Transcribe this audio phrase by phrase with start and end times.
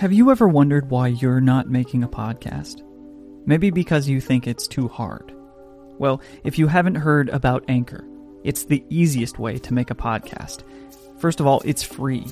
[0.00, 2.82] Have you ever wondered why you're not making a podcast?
[3.44, 5.30] Maybe because you think it's too hard.
[5.98, 8.08] Well, if you haven't heard about Anchor,
[8.42, 10.62] it's the easiest way to make a podcast.
[11.18, 12.24] First of all, it's free,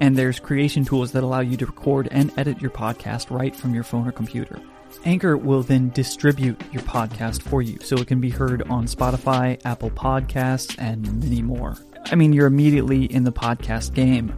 [0.00, 3.74] and there's creation tools that allow you to record and edit your podcast right from
[3.74, 4.58] your phone or computer.
[5.04, 9.60] Anchor will then distribute your podcast for you so it can be heard on Spotify,
[9.66, 11.76] Apple Podcasts, and many more.
[12.06, 14.32] I mean, you're immediately in the podcast game.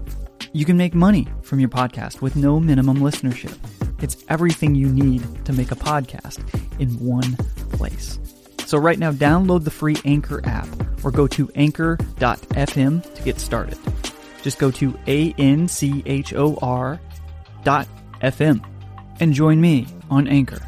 [0.55, 3.57] You can make money from your podcast with no minimum listenership.
[4.03, 6.41] It's everything you need to make a podcast
[6.79, 7.37] in one
[7.73, 8.19] place.
[8.67, 10.69] So, right now, download the free Anchor app
[11.03, 13.79] or go to anchor.fm to get started.
[14.43, 17.01] Just go to A N C H O R
[17.65, 17.89] dot
[18.21, 18.63] FM
[19.21, 20.61] and join me on Anchor.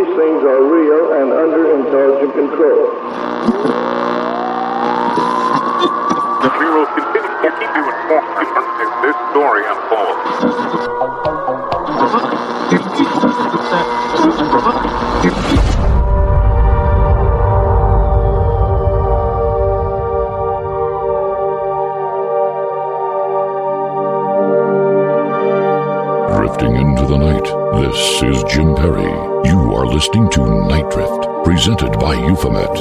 [0.00, 2.88] These things are real and under intelligent control.
[6.58, 8.69] We will continue to keep you informed
[31.60, 32.74] presented by Euphomet.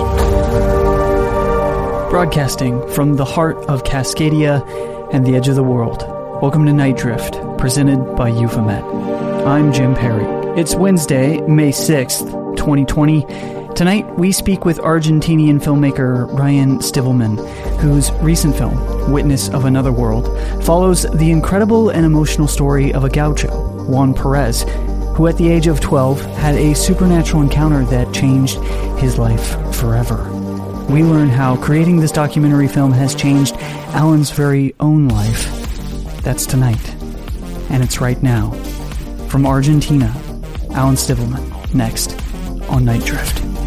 [2.09, 4.65] Broadcasting from the heart of Cascadia
[5.11, 6.05] and the edge of the world.
[6.41, 8.81] Welcome to Night Drift, presented by Euphomet.
[9.45, 10.23] I'm Jim Perry.
[10.57, 13.25] It's Wednesday, May 6th, 2020.
[13.75, 17.37] Tonight, we speak with Argentinian filmmaker Alan Stivelman,
[17.81, 20.29] whose recent film, Witness of Another World,
[20.63, 24.63] follows the incredible and emotional story of a gaucho, Juan Perez,
[25.19, 28.55] who at the age of 12 had a supernatural encounter that changed
[29.01, 30.23] his life forever.
[30.89, 33.57] We learn how creating this documentary film has changed
[33.89, 36.23] Alan's very own life.
[36.23, 36.95] That's tonight.
[37.69, 38.51] And it's right now.
[39.27, 40.15] From Argentina,
[40.71, 42.15] Alan Stivelman, next
[42.69, 43.58] on Night Drift.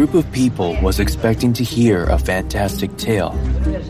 [0.00, 3.38] Group of people was expecting to hear a fantastic tale,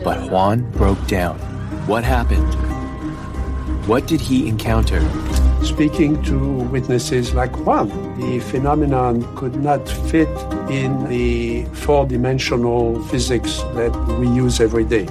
[0.03, 1.39] but Juan broke down.
[1.87, 2.53] What happened?
[3.87, 4.99] What did he encounter?
[5.63, 7.87] Speaking to witnesses like Juan,
[8.19, 10.27] the phenomenon could not fit
[10.69, 15.05] in the four dimensional physics that we use every day.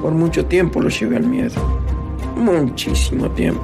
[0.00, 1.60] Por mucho tiempo lo llevé al miedo.
[2.34, 3.62] Muchísimo tiempo.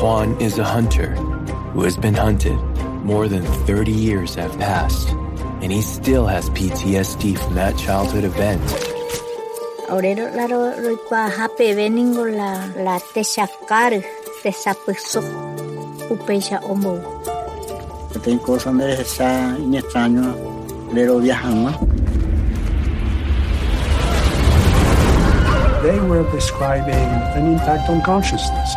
[0.00, 1.33] Juan is a hunter
[1.74, 2.56] who has been hunted.
[3.04, 5.10] More than 30 years have passed,
[5.60, 8.62] and he still has PTSD from that childhood event.
[9.90, 14.00] Aurero laro roikua hape beningo la la tesakar
[14.42, 15.26] tesapusok
[16.08, 16.96] upecha omo.
[18.22, 20.16] Tem coisa onde está em
[20.94, 21.72] lero viajando.
[25.82, 26.94] They were describing
[27.36, 28.74] an impact on consciousness,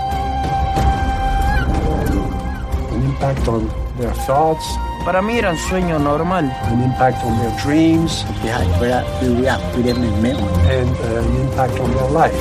[3.17, 4.63] impact on their thoughts,
[5.05, 6.45] Para mí era un sueño normal.
[6.65, 10.43] an impact on their dreams, Que hay fuera vivía firmemente.
[10.69, 12.35] and uh, an impact on their life.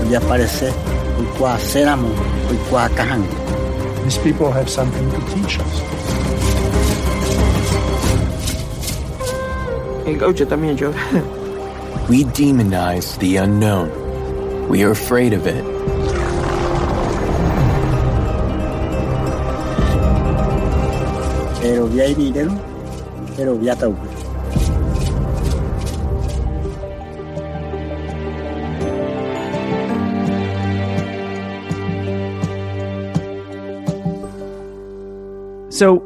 [0.00, 0.72] Podia aparecer
[1.20, 2.88] o qua seramo, o qua.
[4.04, 5.82] These people have something to teach us.
[10.06, 10.98] El gaucho también llora.
[12.08, 13.90] We demonize the unknown.
[14.68, 15.62] We are afraid of it.
[23.36, 23.48] Pero.
[35.70, 36.02] So,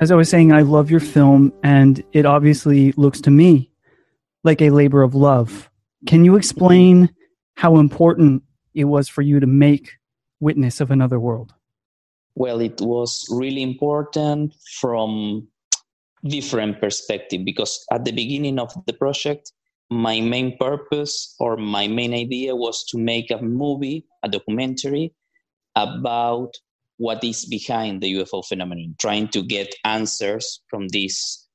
[0.00, 3.70] as I was saying, I love your film, and it obviously looks to me
[4.42, 5.70] like a labor of love.
[6.06, 7.08] Can you explain
[7.54, 8.42] how important
[8.74, 9.92] it was for you to make
[10.40, 11.54] Witness of Another World?
[12.36, 15.46] Well, it was really important from
[16.24, 19.52] different perspective because at the beginning of the project,
[19.90, 25.14] my main purpose or my main idea was to make a movie, a documentary
[25.76, 26.54] about
[26.96, 31.46] what is behind the UFO phenomenon, trying to get answers from this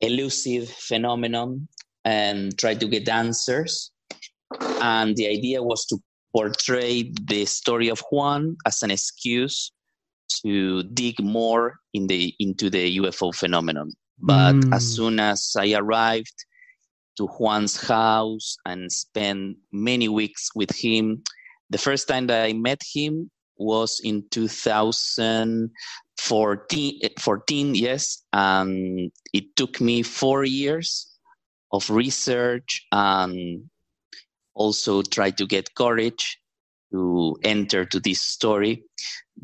[0.00, 1.68] elusive phenomenon
[2.04, 3.90] and try to get answers.
[4.80, 5.98] And the idea was to
[6.34, 9.72] portray the story of Juan as an excuse
[10.40, 13.92] to dig more in the into the UFO phenomenon.
[14.18, 14.74] But mm.
[14.74, 16.46] as soon as I arrived
[17.16, 21.22] to Juan's house and spent many weeks with him,
[21.70, 28.22] the first time that I met him was in 2014, 14, yes.
[28.32, 31.08] And it took me four years
[31.72, 33.68] of research and
[34.54, 36.38] also try to get courage
[36.92, 38.84] to enter to this story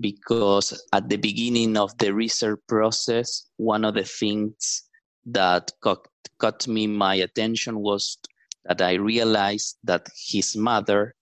[0.01, 4.85] because at the beginning of the research process one of the things
[5.27, 8.19] that caught, me my attention was
[8.65, 11.15] that i realized that his mother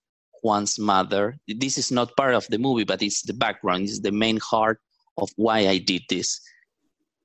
[0.43, 4.13] juan's mother this is not part of the movie but it's the background it's the
[4.13, 4.81] main heart
[5.19, 6.41] of why i did this.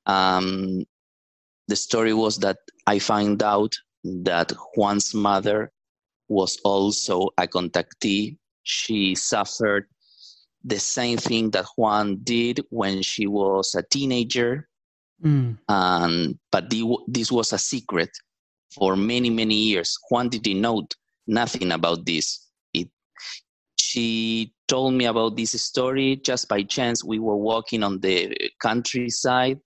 [0.05, 0.85] Um,
[1.67, 2.57] the story was that
[2.87, 3.73] i found out
[4.03, 5.71] that juan's mother
[6.27, 8.37] was also a contactee.
[8.63, 9.87] She suffered
[10.63, 14.67] the same thing that Juan did when she was a teenager.
[15.23, 15.57] Mm.
[15.67, 18.09] Um, but the, this was a secret
[18.73, 19.97] for many, many years.
[20.09, 20.87] Juan didn't know
[21.27, 22.47] nothing about this.
[22.73, 22.89] It,
[23.77, 27.03] she told me about this story just by chance.
[27.03, 29.59] We were walking on the countryside,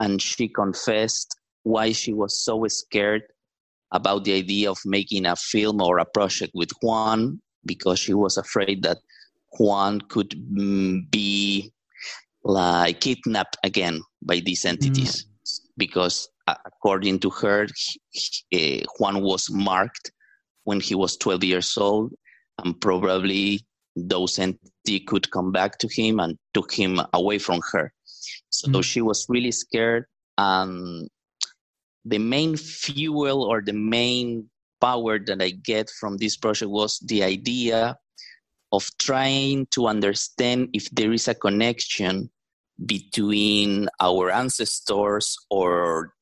[0.00, 3.22] and she confessed why she was so scared
[3.92, 8.36] about the idea of making a film or a project with Juan because she was
[8.36, 8.98] afraid that
[9.56, 11.72] Juan could mm, be
[12.44, 15.58] like kidnapped again by these entities mm.
[15.76, 17.66] because according to her
[18.54, 20.12] uh, Juan was marked
[20.64, 22.12] when he was 12 years old
[22.62, 23.60] and probably
[23.96, 27.92] those entities could come back to him and took him away from her
[28.50, 28.84] so mm.
[28.84, 30.04] she was really scared
[30.38, 31.08] and
[32.04, 34.48] the main fuel or the main
[34.80, 37.96] power that I get from this project was the idea
[38.72, 42.30] of trying to understand if there is a connection
[42.84, 46.12] between our ancestors or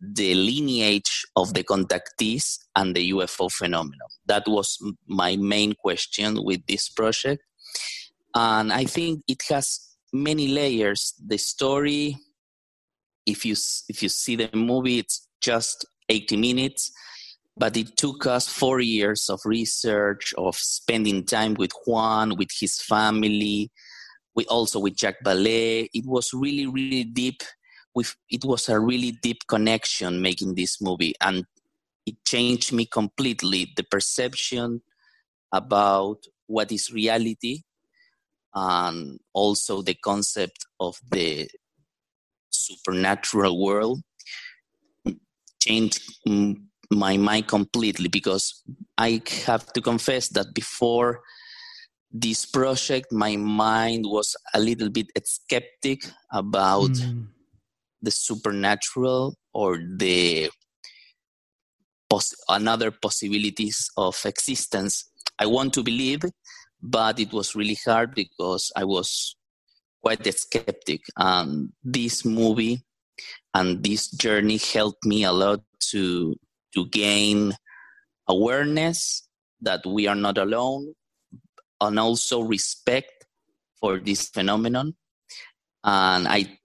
[0.00, 4.08] the lineage of the contactees and the UFO phenomenon.
[4.26, 7.42] That was my main question with this project.
[8.34, 9.80] And I think it has
[10.12, 11.14] many layers.
[11.24, 12.16] The story,
[13.24, 13.56] if you
[13.88, 16.92] if you see the movie, it's just 80 minutes
[17.56, 22.80] but it took us four years of research of spending time with juan with his
[22.82, 23.70] family
[24.34, 27.42] with also with Jacques Vallée it was really really deep.
[27.94, 31.44] With it was a really deep connection making this movie and
[32.04, 34.82] it changed me completely the perception
[35.50, 37.62] about what is reality
[38.54, 41.48] and also the concept of the
[42.50, 44.02] supernatural world.
[45.60, 46.00] Changed
[46.90, 48.62] my mind completely because
[48.98, 51.20] I have to confess that before
[52.12, 56.02] this project, my mind was a little bit skeptic
[56.32, 57.26] about mm.
[58.00, 60.50] the supernatural or the
[62.08, 65.10] pos- another possibilities of existence.
[65.38, 66.22] I want to believe,
[66.82, 69.36] but it was really hard because I was
[70.02, 71.02] quite a skeptic.
[71.16, 72.80] And this movie
[73.54, 75.60] and this journey helped me a lot
[75.90, 76.36] to
[76.76, 77.52] to gain
[78.28, 79.26] awareness
[79.60, 80.94] that we are not alone
[81.80, 83.26] and also respect
[83.80, 84.94] for this phenomenon.
[85.84, 86.58] And i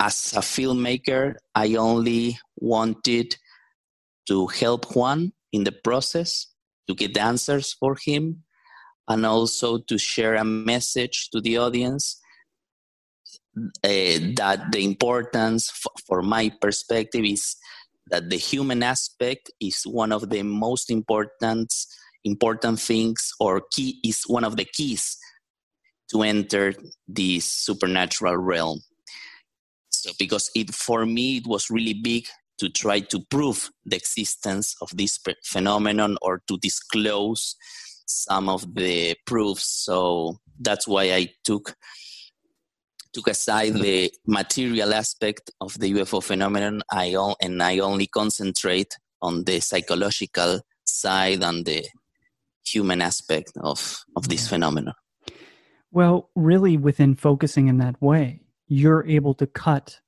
[0.00, 3.36] as a filmmaker i only wanted
[4.26, 6.46] to help juan in the process
[6.88, 8.42] to get answers for him
[9.08, 12.20] and also to share a message to the audience
[13.56, 17.56] uh, that the importance f- for my perspective is
[18.12, 21.74] that the human aspect is one of the most important
[22.24, 25.16] important things or key is one of the keys
[26.08, 26.72] to enter
[27.08, 28.80] this supernatural realm.
[29.88, 32.26] So because it for me it was really big
[32.58, 37.56] to try to prove the existence of this phenomenon or to disclose
[38.06, 39.64] some of the proofs.
[39.64, 41.74] So that's why i took
[43.12, 49.44] took aside the material aspect of the UFO phenomenon, I and I only concentrate on
[49.44, 51.86] the psychological side and the
[52.64, 54.94] human aspect of, of this phenomenon.
[55.90, 60.00] Well, really, within focusing in that way, you're able to cut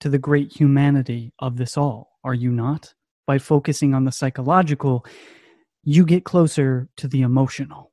[0.00, 2.94] to the great humanity of this all, are you not?
[3.26, 5.04] By focusing on the psychological,
[5.82, 7.89] you get closer to the emotional.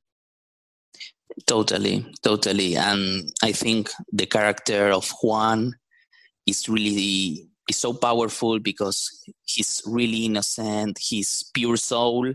[1.45, 2.75] Totally, totally.
[2.75, 5.75] And I think the character of Juan
[6.45, 9.11] is really is so powerful because
[9.45, 12.33] he's really innocent, he's pure soul,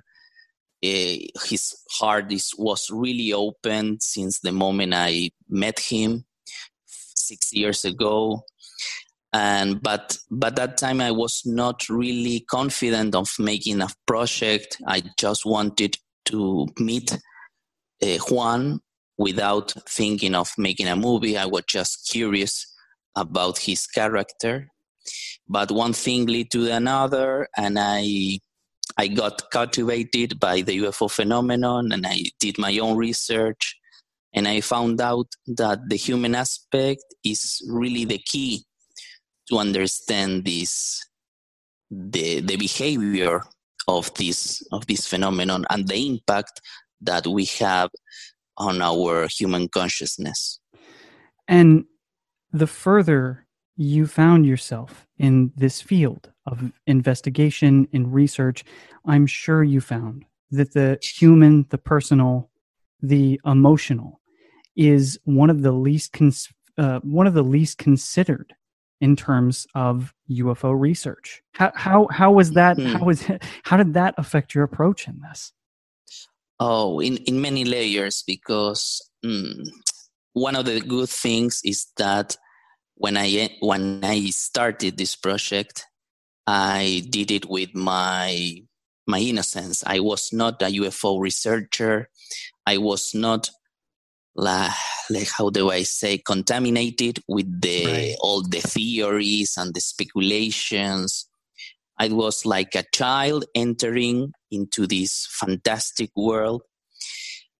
[0.84, 1.14] Uh,
[1.48, 6.24] his heart is, was really open since the moment I met him
[6.86, 8.42] six years ago
[9.32, 15.02] and but but that time i was not really confident of making a project i
[15.18, 17.12] just wanted to meet
[18.02, 18.80] uh, juan
[19.18, 21.36] without thinking of making a movie.
[21.36, 22.66] I was just curious
[23.16, 24.68] about his character.
[25.48, 28.38] But one thing led to another and i
[28.96, 33.76] i got captivated by the ufo phenomenon and i did my own research
[34.34, 38.64] and i found out that the human aspect is really the key
[39.48, 41.00] to understand this
[41.90, 43.42] the the behavior
[43.88, 46.60] of this of this phenomenon and the impact
[47.00, 47.90] that we have
[48.58, 50.60] on our human consciousness
[51.48, 51.84] and
[52.52, 58.64] the further you found yourself in this field of investigation and research
[59.06, 62.50] i'm sure you found that the human the personal
[63.00, 64.20] the emotional
[64.76, 68.54] is one of the least cons- uh, one of the least considered
[69.00, 71.42] in terms of UFO research.
[71.52, 72.76] How how how was that?
[72.76, 72.86] Hmm.
[72.86, 73.24] How was
[73.64, 75.52] how did that affect your approach in this?
[76.64, 79.68] Oh, in in many layers because mm,
[80.32, 82.36] one of the good things is that
[82.94, 85.86] when I when I started this project,
[86.46, 88.62] I did it with my
[89.08, 89.82] my innocence.
[89.84, 92.08] I was not a UFO researcher.
[92.64, 93.50] I was not
[94.36, 94.70] like,
[95.10, 98.16] like how do I say contaminated with the right.
[98.20, 101.26] all the theories and the speculations.
[102.02, 106.62] I was like a child entering into this fantastic world.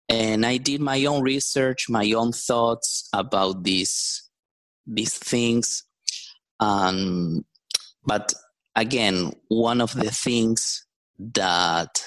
[0.09, 4.29] And I did my own research, my own thoughts about these
[4.85, 5.85] these things.
[6.59, 7.45] Um,
[8.05, 8.35] but
[8.75, 10.87] again, one of the things
[11.21, 12.03] that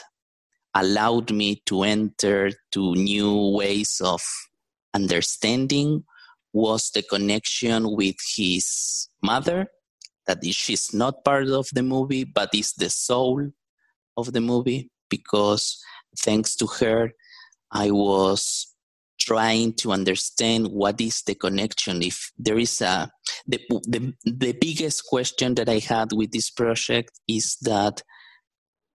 [0.73, 4.21] allowed me to enter to new ways of
[4.93, 6.03] understanding
[6.51, 9.69] was the connection with his mother
[10.27, 13.49] that she's not part of the movie but is the soul
[14.17, 15.81] of the movie because
[16.19, 17.11] thanks to her
[17.71, 18.73] i was
[19.19, 23.09] trying to understand what is the connection if there is a
[23.47, 28.01] the, the, the biggest question that i had with this project is that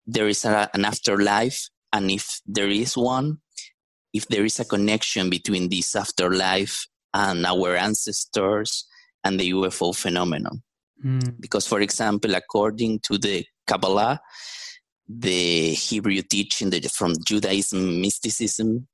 [0.06, 3.38] there is a, an afterlife and if there is one
[4.12, 8.86] if there is a connection between this afterlife and our ancestors
[9.24, 10.62] and the UFO phenomenon.
[11.04, 11.40] Mm.
[11.40, 14.20] Because, for example, according to the Kabbalah,
[15.08, 18.86] the Hebrew teaching from Judaism, mysticism,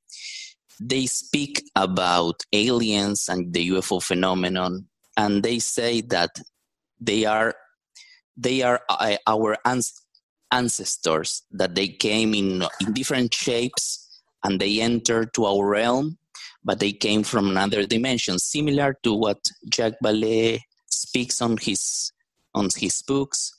[0.81, 4.87] they speak about aliens and the UFO phenomenon,
[5.17, 6.31] and they say that
[7.01, 7.55] they are
[8.37, 9.57] they are uh, our
[10.53, 16.19] ancestors that they came in in different shapes and they entered to our realm,
[16.63, 19.39] but they came from another dimension, similar to what
[19.73, 20.61] Jacques Vallée
[20.97, 22.13] speaks on his
[22.55, 23.53] on his books.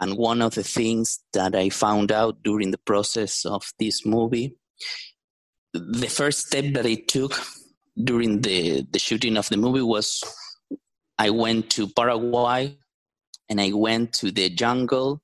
[0.00, 4.56] And one of the things that I found out during the process of this movie,
[5.74, 7.34] the first step that I took
[8.02, 10.22] during the, the shooting of the movie was
[11.18, 12.78] I went to Paraguay
[13.48, 15.20] and I went to the jungle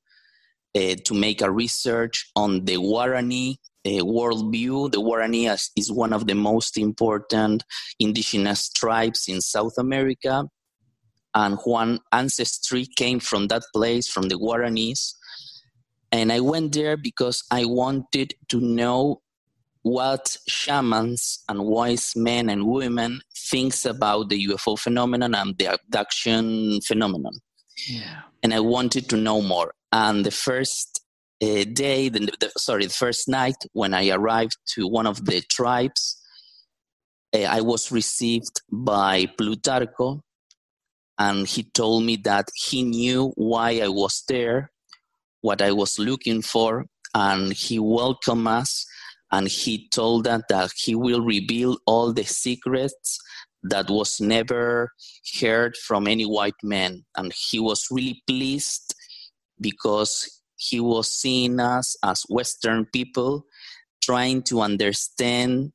[0.74, 4.90] uh, to make a research on the Guarani uh, worldview.
[4.90, 7.62] The Guarani is one of the most important
[8.00, 10.48] indigenous tribes in South America.
[11.34, 15.14] And Juan ancestry came from that place, from the Guaranis.
[16.12, 19.20] And I went there because I wanted to know
[19.82, 26.80] what shamans and wise men and women thinks about the UFO phenomenon and the abduction
[26.80, 27.34] phenomenon.
[27.86, 28.22] Yeah.
[28.42, 29.74] And I wanted to know more.
[29.92, 31.02] And the first
[31.42, 35.42] uh, day, the, the, sorry, the first night when I arrived to one of the
[35.50, 36.16] tribes,
[37.34, 40.20] uh, I was received by Plutarco,
[41.18, 44.70] and he told me that he knew why I was there,
[45.40, 48.86] what I was looking for, and he welcomed us.
[49.32, 53.18] And he told us that he will reveal all the secrets
[53.64, 54.92] that was never
[55.40, 57.04] heard from any white man.
[57.16, 58.94] And he was really pleased
[59.60, 63.44] because he was seeing us as Western people
[64.02, 65.72] trying to understand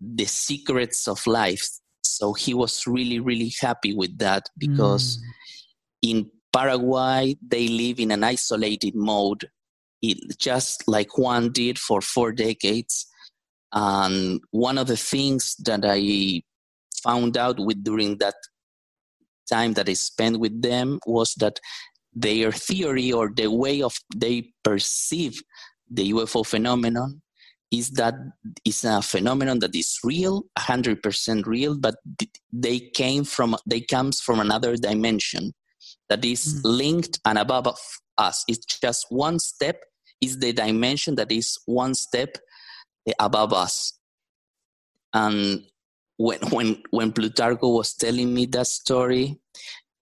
[0.00, 1.68] the secrets of life.
[2.02, 6.10] So he was really, really happy with that because mm.
[6.10, 9.48] in Paraguay, they live in an isolated mode,
[10.02, 13.06] it, just like Juan did for four decades.
[13.72, 16.42] And one of the things that I
[17.02, 18.34] found out with during that
[19.50, 21.58] time that I spent with them was that
[22.14, 25.40] their theory or the way of they perceive
[25.90, 27.21] the UFO phenomenon
[27.72, 28.14] is that
[28.64, 31.96] is a phenomenon that is real 100% real but
[32.52, 35.52] they came from they comes from another dimension
[36.08, 36.60] that is mm.
[36.64, 37.66] linked and above
[38.18, 39.80] us it's just one step
[40.20, 42.36] is the dimension that is one step
[43.18, 43.98] above us
[45.14, 45.64] and
[46.18, 49.40] when when when plutarco was telling me that story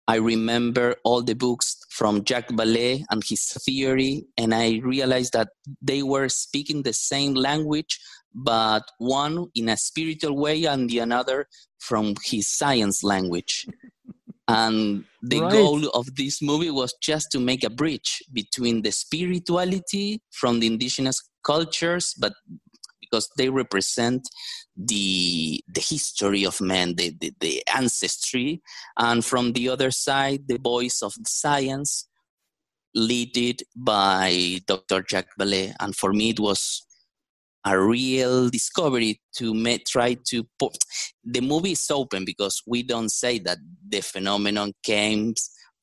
[0.08, 5.48] I remember all the books from Jacques Vallée and his theory, and I realized that
[5.82, 7.98] they were speaking the same language,
[8.32, 11.48] but one in a spiritual way and the another
[11.80, 13.66] from his science language.
[14.48, 15.50] and the right.
[15.50, 20.68] goal of this movie was just to make a bridge between the spirituality from the
[20.68, 22.32] indigenous cultures, but
[23.00, 24.22] because they represent
[24.78, 28.62] the the history of man, the, the, the ancestry,
[28.96, 32.08] and from the other side, the voice of science,
[32.94, 35.04] led by Dr.
[35.08, 35.74] Jacques Vallée.
[35.80, 36.86] And for me, it was
[37.66, 40.76] a real discovery to make, try to put
[41.24, 43.58] the movie is open because we don't say that
[43.88, 45.34] the phenomenon came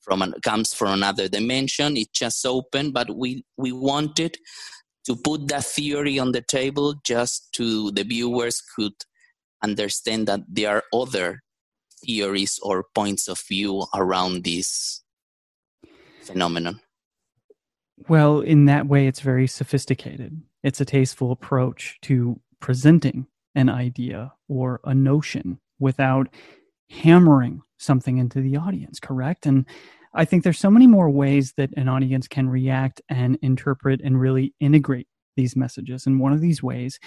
[0.01, 4.37] from an, comes from another dimension it's just open but we we wanted
[5.05, 8.93] to put that theory on the table just to the viewers could
[9.63, 11.41] understand that there are other
[12.03, 15.03] theories or points of view around this
[16.21, 16.79] phenomenon.
[18.07, 20.41] Well in that way it's very sophisticated.
[20.63, 26.27] It's a tasteful approach to presenting an idea or a notion without
[26.89, 29.45] hammering something into the audience correct?
[29.45, 29.65] And
[30.15, 34.19] I think there's so many more ways that an audience can react and interpret and
[34.19, 36.05] really integrate these messages.
[36.07, 36.99] And one of these ways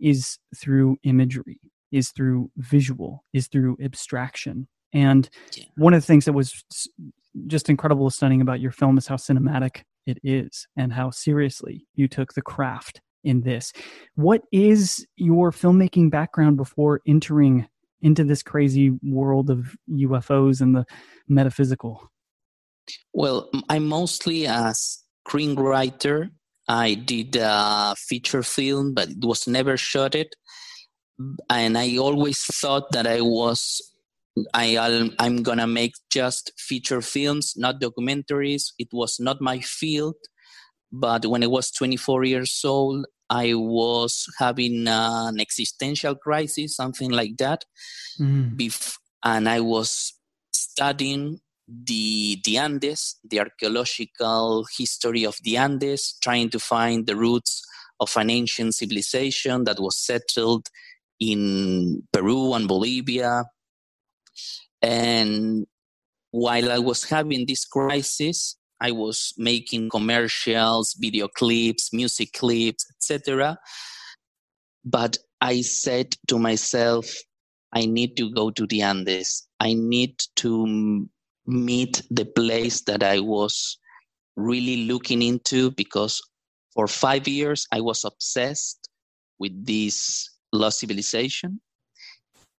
[0.00, 1.60] is through imagery,
[1.92, 4.66] is through visual, is through abstraction.
[4.92, 5.28] And
[5.76, 6.64] one of the things that was
[7.46, 12.08] just incredible stunning about your film is how cinematic it is and how seriously you
[12.08, 13.72] took the craft in this.
[14.14, 17.68] What is your filmmaking background before entering
[18.00, 20.86] into this crazy world of UFOs and the
[21.28, 22.10] metaphysical?
[23.12, 24.72] Well, I'm mostly a
[25.28, 26.30] screenwriter.
[26.68, 30.34] I did a feature film, but it was never shot it.
[31.50, 33.80] And I always thought that I was
[34.54, 38.72] I I'm gonna make just feature films, not documentaries.
[38.78, 40.16] It was not my field.
[40.92, 47.36] But when I was 24 years old, I was having an existential crisis, something like
[47.38, 47.64] that.
[48.18, 48.56] Mm.
[48.56, 50.14] Bef- and I was
[50.52, 57.62] studying the, the Andes, the archaeological history of the Andes, trying to find the roots
[58.00, 60.68] of an ancient civilization that was settled
[61.20, 63.44] in Peru and Bolivia.
[64.80, 65.66] And
[66.30, 73.58] while I was having this crisis, I was making commercials, video clips, music clips, etc.
[74.84, 77.12] But I said to myself,
[77.72, 79.46] I need to go to the Andes.
[79.60, 81.08] I need to
[81.48, 83.78] meet the place that I was
[84.36, 86.20] really looking into because
[86.74, 88.88] for five years I was obsessed
[89.38, 91.60] with this lost civilization.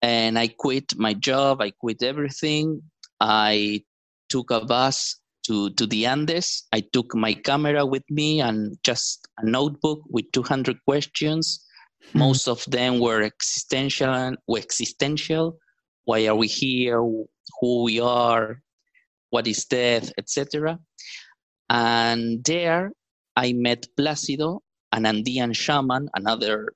[0.00, 2.82] And I quit my job, I quit everything.
[3.20, 3.82] I
[4.28, 6.66] took a bus to, to the Andes.
[6.72, 11.64] I took my camera with me and just a notebook with 200 questions.
[12.12, 12.20] Hmm.
[12.20, 15.58] Most of them were existential, were existential.
[16.04, 17.00] Why are we here?
[17.60, 18.62] Who we are?
[19.30, 20.78] What is death, etc.
[21.68, 22.92] And there
[23.36, 24.60] I met Placido,
[24.92, 26.72] an Andean shaman, another,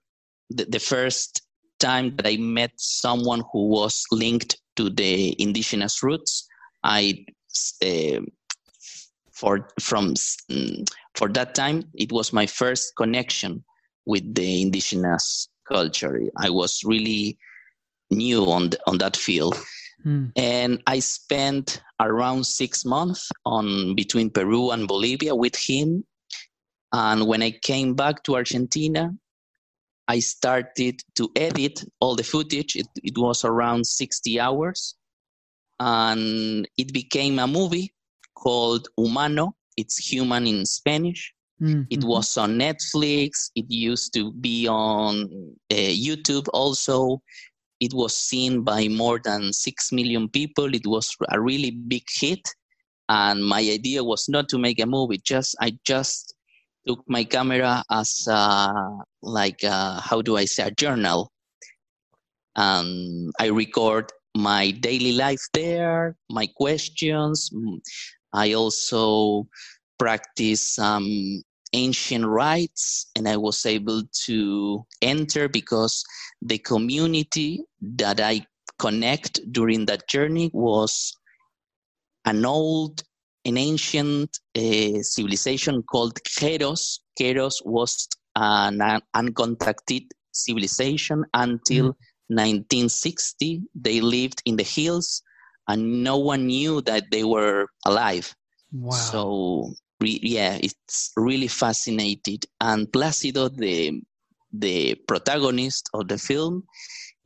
[0.50, 1.42] the, the first
[1.78, 6.46] time that I met someone who was linked to the indigenous roots.
[6.84, 7.24] I,
[7.84, 8.20] uh,
[9.32, 13.64] for, from, mm, for that time, it was my first connection
[14.06, 16.20] with the indigenous culture.
[16.36, 17.38] I was really
[18.10, 19.56] new on, the, on that field.
[20.02, 20.26] Hmm.
[20.36, 26.04] And I spent around six months on between Peru and Bolivia with him.
[26.92, 29.10] And when I came back to Argentina,
[30.08, 32.76] I started to edit all the footage.
[32.76, 34.94] It, it was around 60 hours.
[35.80, 37.94] And it became a movie
[38.34, 39.56] called Humano.
[39.76, 41.32] It's human in Spanish.
[41.62, 41.82] Mm-hmm.
[41.90, 43.50] It was on Netflix.
[43.54, 45.30] It used to be on
[45.70, 47.22] uh, YouTube also
[47.82, 50.72] it was seen by more than 6 million people.
[50.72, 52.48] It was a really big hit.
[53.08, 56.32] And my idea was not to make a movie, just I just
[56.86, 58.72] took my camera as a,
[59.22, 61.32] like a, how do I say a journal.
[62.54, 67.50] And I record my daily life there, my questions.
[67.50, 67.80] Mm,
[68.32, 69.48] I also
[69.98, 71.42] practice um,
[71.72, 76.04] ancient rites, and I was able to enter because
[76.40, 78.46] the community that I
[78.78, 81.16] connect during that journey was
[82.24, 83.02] an old,
[83.44, 86.98] an ancient uh, civilization called Keros.
[87.18, 88.78] Keros was an
[89.14, 92.34] uncontacted civilization until mm-hmm.
[92.34, 93.62] 1960.
[93.74, 95.22] They lived in the hills,
[95.68, 98.34] and no one knew that they were alive.
[98.72, 98.96] Wow.
[98.96, 102.44] So re- yeah, it's really fascinated.
[102.60, 104.02] And Placido, the
[104.52, 106.64] the protagonist of the film,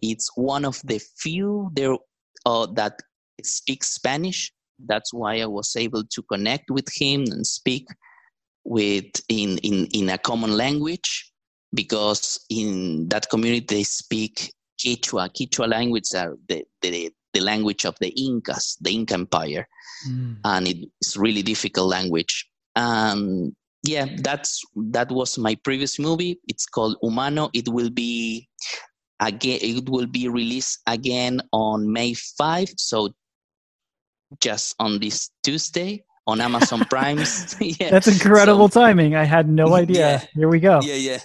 [0.00, 1.96] it's one of the few there
[2.44, 3.00] uh, that
[3.42, 4.52] speaks Spanish.
[4.78, 7.86] That's why I was able to connect with him and speak
[8.64, 11.32] with in in in a common language
[11.74, 15.30] because in that community they speak Quechua.
[15.30, 19.66] Quechua language are the, the, the language of the Incas, the Inca Empire,
[20.08, 20.36] mm.
[20.44, 22.48] and it's really difficult language.
[22.76, 24.62] Um, yeah, that's
[24.92, 26.38] that was my previous movie.
[26.48, 27.50] It's called Humano.
[27.52, 28.48] It will be
[29.20, 29.58] again.
[29.62, 32.68] It will be released again on May five.
[32.76, 33.10] So
[34.40, 37.18] just on this Tuesday on Amazon Prime.
[37.60, 37.90] yeah.
[37.90, 39.14] That's incredible so, timing.
[39.14, 39.98] I had no idea.
[39.98, 40.80] Yeah, Here we go.
[40.82, 41.18] Yeah, yeah.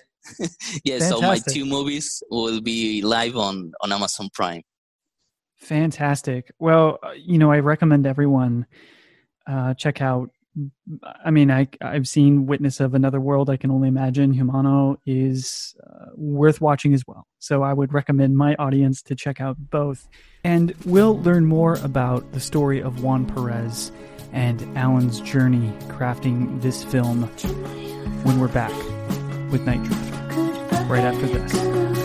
[0.83, 1.09] yeah, Fantastic.
[1.09, 4.61] so my two movies will be live on on Amazon Prime.
[5.57, 6.51] Fantastic.
[6.59, 8.65] Well, uh, you know, I recommend everyone
[9.47, 10.29] uh, check out.
[11.23, 13.49] I mean, I I've seen Witness of Another World.
[13.49, 17.25] I can only imagine Humano is uh, worth watching as well.
[17.39, 20.07] So I would recommend my audience to check out both.
[20.43, 23.91] And we'll learn more about the story of Juan Perez
[24.33, 27.23] and Alan's journey crafting this film
[28.23, 28.73] when we're back
[29.51, 30.11] with Night Drift
[30.89, 32.00] right after this.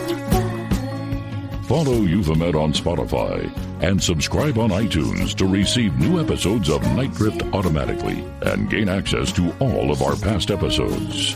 [1.67, 3.51] Follow Euphomet on Spotify
[3.81, 9.33] and subscribe on iTunes to receive new episodes of Night Drift automatically and gain access
[9.33, 11.35] to all of our past episodes.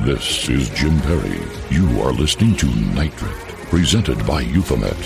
[0.00, 1.38] This is Jim Perry.
[1.68, 4.96] You are listening to Night Drift, presented by Euphomet.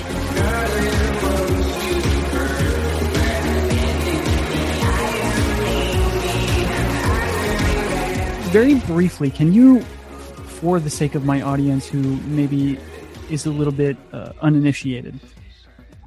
[8.53, 12.79] Very briefly, can you, for the sake of my audience who maybe
[13.31, 15.19] is a little bit uh, uninitiated,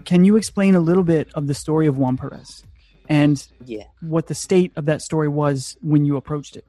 [0.06, 2.64] can you explain a little bit of the story of Juan Perez
[3.10, 3.84] and yeah.
[4.00, 6.64] what the state of that story was when you approached it?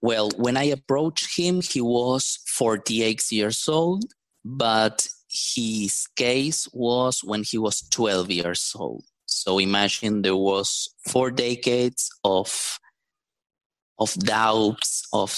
[0.00, 4.04] Well, when I approached him, he was 48 years old,
[4.44, 9.04] but his case was when he was 12 years old.
[9.26, 12.78] So imagine there was four decades of
[13.98, 15.36] of doubts, of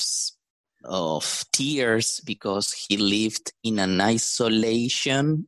[0.84, 5.46] of tears because he lived in an isolation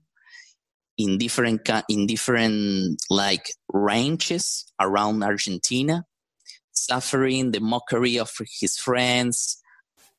[0.98, 6.04] in different in different like ranches around Argentina
[6.86, 9.62] suffering the mockery of his friends,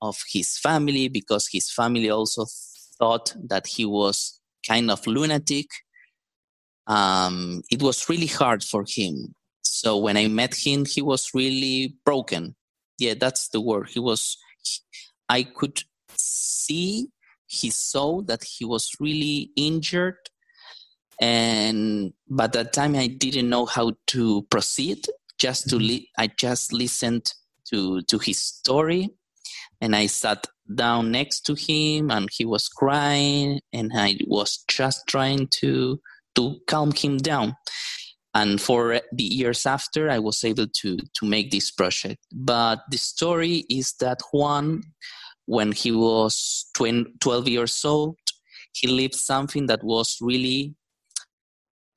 [0.02, 2.46] of his family, because his family also
[2.98, 5.68] thought that he was kind of lunatic.
[6.88, 9.36] Um, it was really hard for him.
[9.62, 12.56] So when I met him, he was really broken.
[13.00, 13.90] Yeah, that's the word.
[13.90, 14.38] He was,
[15.30, 15.82] I could
[16.18, 17.08] see
[17.54, 20.18] he saw that he was really injured
[21.22, 25.06] and by that time i didn't know how to proceed
[25.46, 25.88] just to mm-hmm.
[25.88, 27.26] li- i just listened
[27.70, 29.04] to to his story
[29.82, 30.42] and i sat
[30.84, 36.00] down next to him and he was crying and i was just trying to
[36.36, 37.56] to calm him down.
[38.36, 42.20] And for the years after i was able to to make this project.
[42.34, 44.82] But the story is that juan
[45.46, 48.18] when he was 20, 12 years old
[48.72, 50.74] he lived something that was really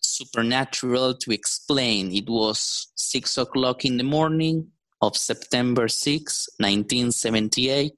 [0.07, 4.69] supernatural to explain it was six o'clock in the morning
[5.03, 7.93] of september 6 1978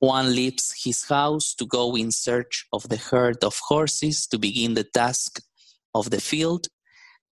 [0.00, 4.74] Juan leaves his house to go in search of the herd of horses to begin
[4.74, 5.40] the task
[5.92, 6.68] of the field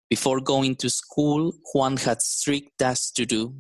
[0.09, 3.55] before going to school, Juan had strict tasks to do.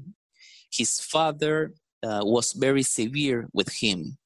[0.71, 4.19] His father uh, was very severe with him.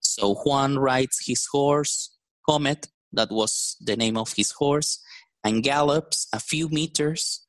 [0.00, 2.10] So Juan rides his horse,
[2.48, 5.00] Comet, that was the name of his horse,
[5.44, 7.44] and gallops a few meters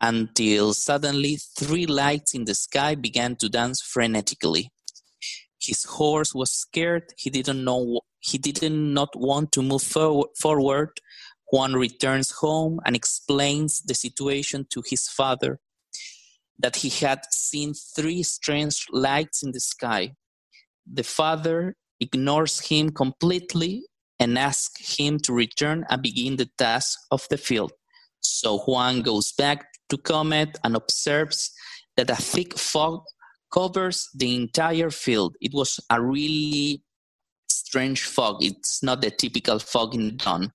[0.00, 4.68] until suddenly three lights in the sky began to dance frenetically.
[5.58, 7.14] His horse was scared.
[7.16, 8.00] He didn't know.
[8.20, 10.90] He did not want to move forward
[11.52, 15.60] Juan returns home and explains the situation to his father
[16.58, 20.14] that he had seen three strange lights in the sky.
[20.90, 23.84] The father ignores him completely
[24.18, 27.72] and asks him to return and begin the task of the field.
[28.20, 31.52] So Juan goes back to Comet and observes
[31.96, 33.04] that a thick fog
[33.52, 35.36] covers the entire field.
[35.40, 36.82] It was a really
[37.48, 38.42] strange fog.
[38.42, 40.52] It's not the typical fog in dawn.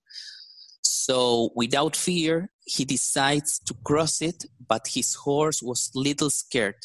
[0.82, 6.76] So, without fear, he decides to cross it, but his horse was little scared,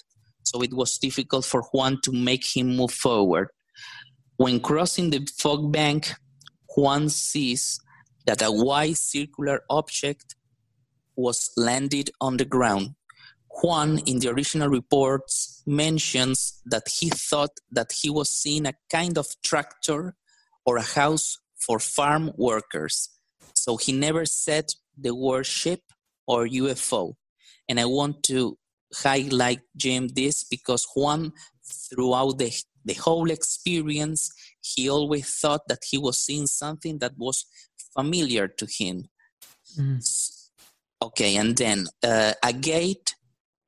[0.44, 3.50] so it was difficult for Juan to make him move forward.
[4.38, 6.14] When crossing the fog bank,
[6.78, 7.80] Juan sees
[8.26, 10.36] that a white circular object
[11.16, 12.96] was landed on the ground.
[13.50, 19.18] Juan, in the original reports, mentions that he thought that he was seeing a kind
[19.18, 20.16] of tractor
[20.66, 23.10] or a house for farm workers
[23.68, 24.66] so he never said
[24.98, 25.82] the word ship
[26.26, 27.16] or UFO.
[27.68, 28.58] And I want to
[28.94, 31.34] highlight Jim this because Juan,
[31.90, 32.54] throughout the,
[32.88, 37.46] the whole experience, he always thought that he was seeing something that was
[37.94, 39.10] familiar to him.
[39.78, 40.02] Mm.
[41.02, 43.14] Okay, and then uh, a gate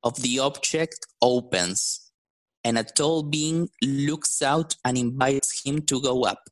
[0.02, 2.10] of the object opens,
[2.64, 6.42] and a tall being looks out and invites him to go up.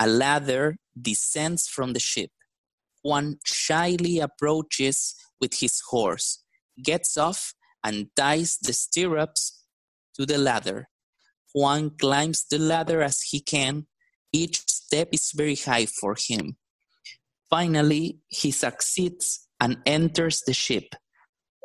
[0.00, 2.30] A ladder descends from the ship.
[3.02, 6.42] Juan shyly approaches with his horse,
[6.82, 9.64] gets off, and ties the stirrups
[10.14, 10.88] to the ladder.
[11.58, 13.88] Juan climbs the ladder as he can.
[14.32, 16.56] Each step is very high for him.
[17.50, 20.94] Finally, he succeeds and enters the ship.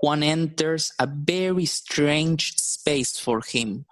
[0.01, 3.85] Juan enters a very strange space for him.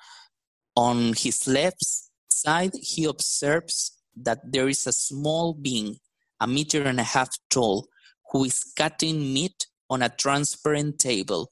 [0.76, 1.86] On his left
[2.30, 5.98] side, he observes that there is a small being
[6.40, 7.88] a meter and a half tall,
[8.32, 11.52] who is cutting meat on a transparent table.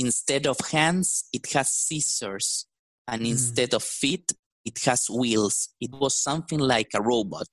[0.00, 2.66] Instead of hands, it has scissors,
[3.08, 3.30] and mm.
[3.30, 4.32] instead of feet,
[4.64, 5.68] it has wheels.
[5.80, 7.48] It was something like a robot.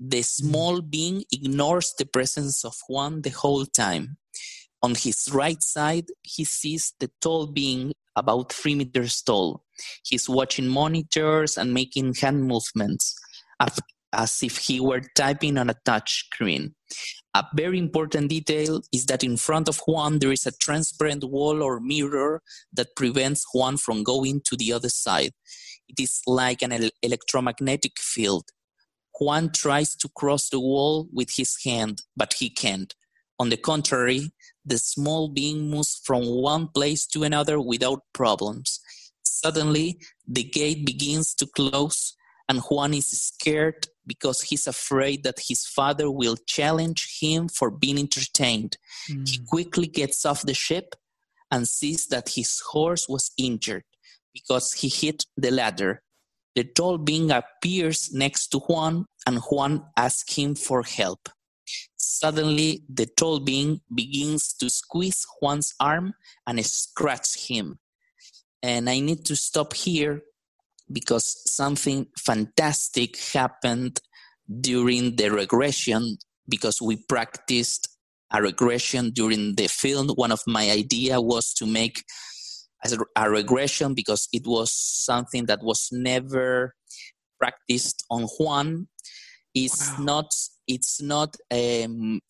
[0.00, 0.22] The hmm.
[0.22, 4.16] small being ignores the presence of Juan the whole time.
[4.82, 9.64] On his right side, he sees the tall being about three meters tall.
[10.04, 13.16] He's watching monitors and making hand movements
[14.12, 16.74] as if he were typing on a touch screen.
[17.38, 21.62] A very important detail is that in front of Juan there is a transparent wall
[21.62, 25.30] or mirror that prevents Juan from going to the other side.
[25.88, 28.46] It is like an el- electromagnetic field.
[29.20, 32.92] Juan tries to cross the wall with his hand, but he can't.
[33.38, 34.32] On the contrary,
[34.64, 38.80] the small being moves from one place to another without problems.
[39.22, 42.16] Suddenly, the gate begins to close,
[42.48, 47.98] and Juan is scared because he's afraid that his father will challenge him for being
[47.98, 48.76] entertained.
[49.08, 49.28] Mm.
[49.28, 50.96] He quickly gets off the ship
[51.50, 53.84] and sees that his horse was injured
[54.32, 56.02] because he hit the ladder.
[56.56, 61.28] The tall being appears next to Juan, and Juan asks him for help.
[61.96, 66.14] Suddenly, the tall being begins to squeeze Juan's arm
[66.46, 67.78] and scratch him.
[68.62, 70.22] And I need to stop here
[70.92, 74.00] because something fantastic happened
[74.60, 76.16] during the regression
[76.48, 77.88] because we practiced
[78.32, 82.04] a regression during the film one of my idea was to make
[83.16, 86.74] a regression because it was something that was never
[87.38, 88.86] practiced on Juan
[89.54, 90.04] it's wow.
[90.04, 90.34] not
[90.66, 92.20] it's not um,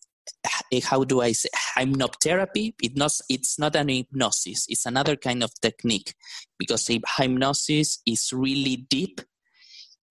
[0.84, 2.74] how do I say hypnotherapy?
[2.82, 4.66] It not it's not an hypnosis.
[4.68, 6.14] It's another kind of technique
[6.58, 9.20] because hypnosis is really deep,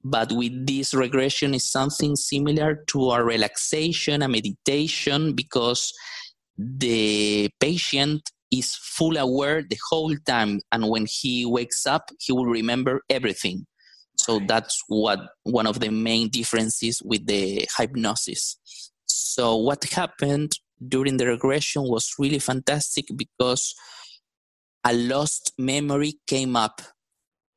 [0.03, 5.93] but with this regression is something similar to a relaxation, a meditation, because
[6.57, 12.45] the patient is full aware the whole time, and when he wakes up, he will
[12.45, 13.65] remember everything.
[14.17, 18.57] So that's what one of the main differences with the hypnosis.
[19.37, 23.75] So what happened during the regression was really fantastic because
[24.83, 26.81] a lost memory came up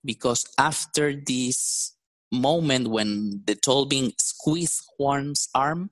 [0.05, 1.97] because after this
[2.31, 5.89] moment when the tall being squeezed Juan's arm,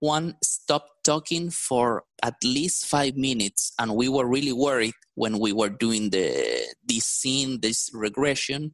[0.00, 5.52] Juan stopped talking for at least five minutes, and we were really worried when we
[5.52, 8.72] were doing the this scene, this regression,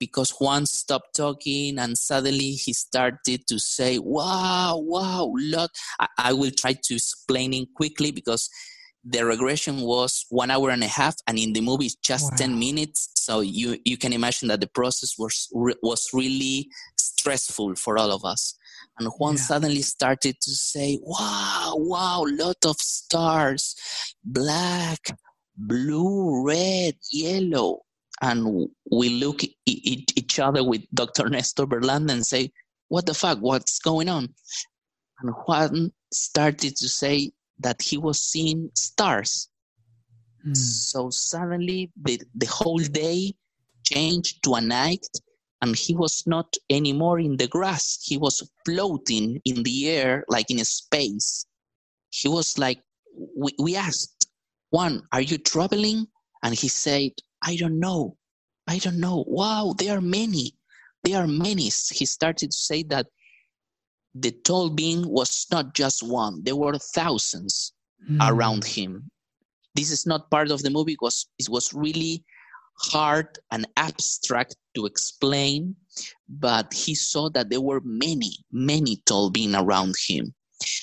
[0.00, 5.70] because Juan stopped talking and suddenly he started to say, wow, wow, lot.
[6.00, 8.50] I, I will try to explain it quickly because
[9.04, 12.36] the regression was one hour and a half and in the movie just wow.
[12.36, 15.48] 10 minutes so you you can imagine that the process was
[15.82, 18.54] was really stressful for all of us
[18.98, 19.40] and juan yeah.
[19.40, 23.74] suddenly started to say wow wow lot of stars
[24.22, 25.16] black
[25.56, 27.80] blue red yellow
[28.22, 31.28] and we look at each other with Dr.
[31.28, 32.50] Nestor Berlanda and say,
[32.88, 33.38] "What the fuck?
[33.40, 34.34] What's going on?"
[35.20, 39.48] And Juan started to say that he was seeing stars.
[40.46, 40.56] Mm.
[40.56, 43.34] So suddenly, the, the whole day
[43.84, 45.06] changed to a night,
[45.62, 47.98] and he was not anymore in the grass.
[48.02, 51.46] He was floating in the air, like in space.
[52.10, 52.82] He was like,
[53.36, 54.26] we, we asked,
[54.70, 56.06] Juan, are you traveling?
[56.42, 58.16] And he said, I don't know.
[58.66, 59.24] I don't know.
[59.26, 60.54] Wow, there are many.
[61.04, 61.64] There are many.
[61.64, 63.06] He started to say that
[64.14, 67.72] the tall being was not just one, there were thousands
[68.08, 68.18] mm.
[68.28, 69.10] around him.
[69.74, 72.24] This is not part of the movie because it was really
[72.78, 75.76] hard and abstract to explain,
[76.28, 80.34] but he saw that there were many, many tall beings around him.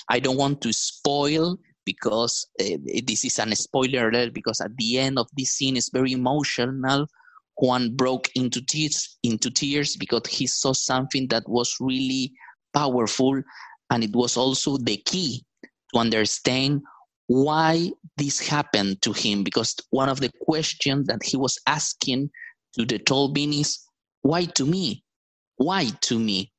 [0.10, 5.00] I don't want to spoil because uh, this is an spoiler alert because at the
[5.00, 7.08] end of this scene is very emotional.
[7.60, 12.34] Juan broke into tears into tears because he saw something that was really
[12.74, 13.42] powerful.
[13.90, 16.82] And it was also the key to understand
[17.28, 19.44] why this happened to him.
[19.44, 22.30] Because one of the questions that he was asking
[22.74, 23.80] to the Tolbin is
[24.24, 25.04] why to me?
[25.56, 26.52] Why to me?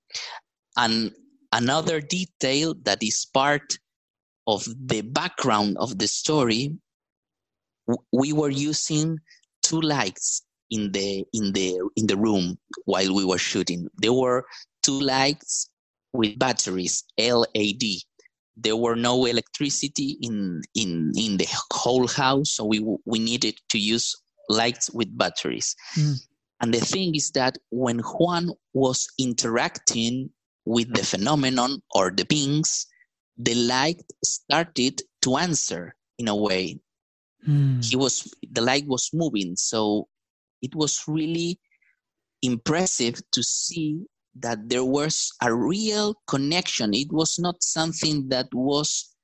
[0.78, 1.12] And
[1.52, 3.78] another detail that is part
[4.48, 6.72] of the background of the story
[8.12, 9.18] we were using
[9.62, 13.88] two lights in the in the in the room while we were shooting.
[13.98, 14.44] There were
[14.82, 15.70] two lights
[16.12, 17.84] with batteries, LED.
[18.56, 23.78] There were no electricity in in in the whole house, so we we needed to
[23.78, 24.16] use
[24.48, 25.76] lights with batteries.
[25.96, 26.16] Mm.
[26.61, 30.30] And the thing is that when Juan was interacting
[30.64, 32.87] with the phenomenon or the beings,
[33.38, 36.79] the light started to answer in a way.
[37.46, 37.85] Mm.
[37.85, 40.09] He was the light was moving, so
[40.61, 41.61] it was really
[42.42, 44.03] impressive to see
[44.40, 46.94] that there was a real connection.
[46.94, 49.14] It was not something that was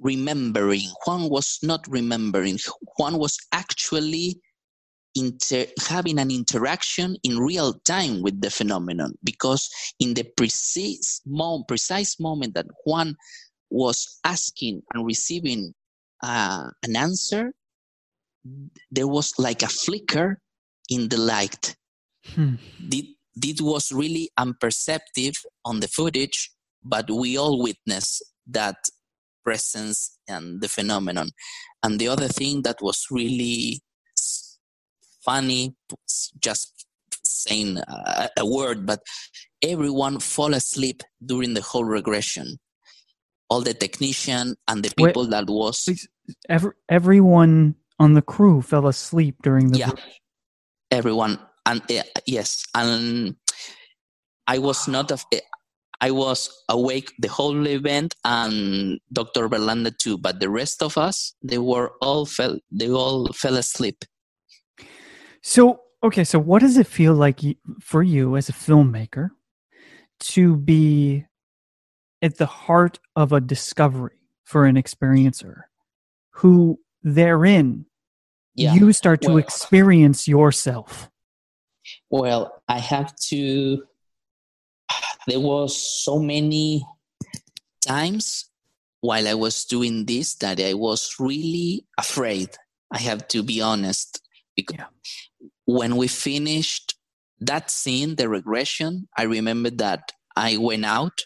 [0.00, 0.88] remembering.
[1.06, 2.58] Juan was not remembering.
[2.98, 4.40] Juan was actually
[5.14, 9.68] inter- having an interaction in real time with the phenomenon because
[10.00, 13.16] in the precise, mo- precise moment that Juan
[13.70, 15.74] was asking and receiving
[16.22, 17.52] uh, an answer,
[18.90, 20.38] there was like a flicker
[20.88, 21.76] in the light.
[22.34, 22.54] Hmm.
[23.36, 26.50] This, was really unperceptive on the footage,
[26.84, 28.76] but we all witnessed that
[29.42, 31.30] presence and the phenomenon.
[31.82, 33.80] And the other thing that was really
[35.24, 35.74] funny,
[36.38, 36.86] just
[37.24, 39.00] saying a, a word, but
[39.62, 42.58] everyone fall asleep during the whole regression.
[43.50, 46.08] All the technician and the people Wait, that was
[46.48, 49.90] every, everyone on the crew fell asleep during the yeah.
[50.90, 53.36] everyone and uh, yes and
[54.46, 55.18] i was not a,
[56.00, 61.34] i was awake the whole event and dr berlanda too but the rest of us
[61.42, 64.04] they were all fell they all fell asleep.
[65.42, 67.40] So okay so what does it feel like
[67.80, 69.30] for you as a filmmaker
[70.20, 71.26] to be
[72.24, 75.62] at the heart of a discovery for an experiencer
[76.30, 77.86] who therein
[78.56, 78.74] yeah.
[78.74, 81.10] you start to well, experience yourself
[82.10, 83.84] well i have to
[85.26, 86.84] there was so many
[87.86, 88.50] times
[89.04, 92.48] while I was doing this that I was really afraid.
[92.90, 94.20] I have to be honest.
[94.56, 95.48] Because yeah.
[95.66, 96.94] when we finished
[97.40, 101.20] that scene, the regression, I remember that I went out.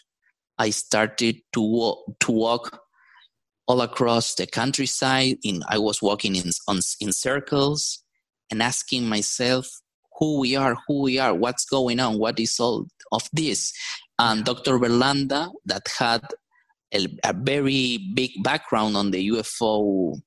[0.59, 2.81] I started to walk, to walk
[3.65, 5.37] all across the countryside.
[5.43, 8.03] In I was walking in on, in circles
[8.51, 9.67] and asking myself
[10.19, 13.71] who we are, who we are, what's going on, what is all of this.
[14.19, 14.77] And Dr.
[14.77, 16.21] Berlanda, that had
[16.93, 20.19] a, a very big background on the UFO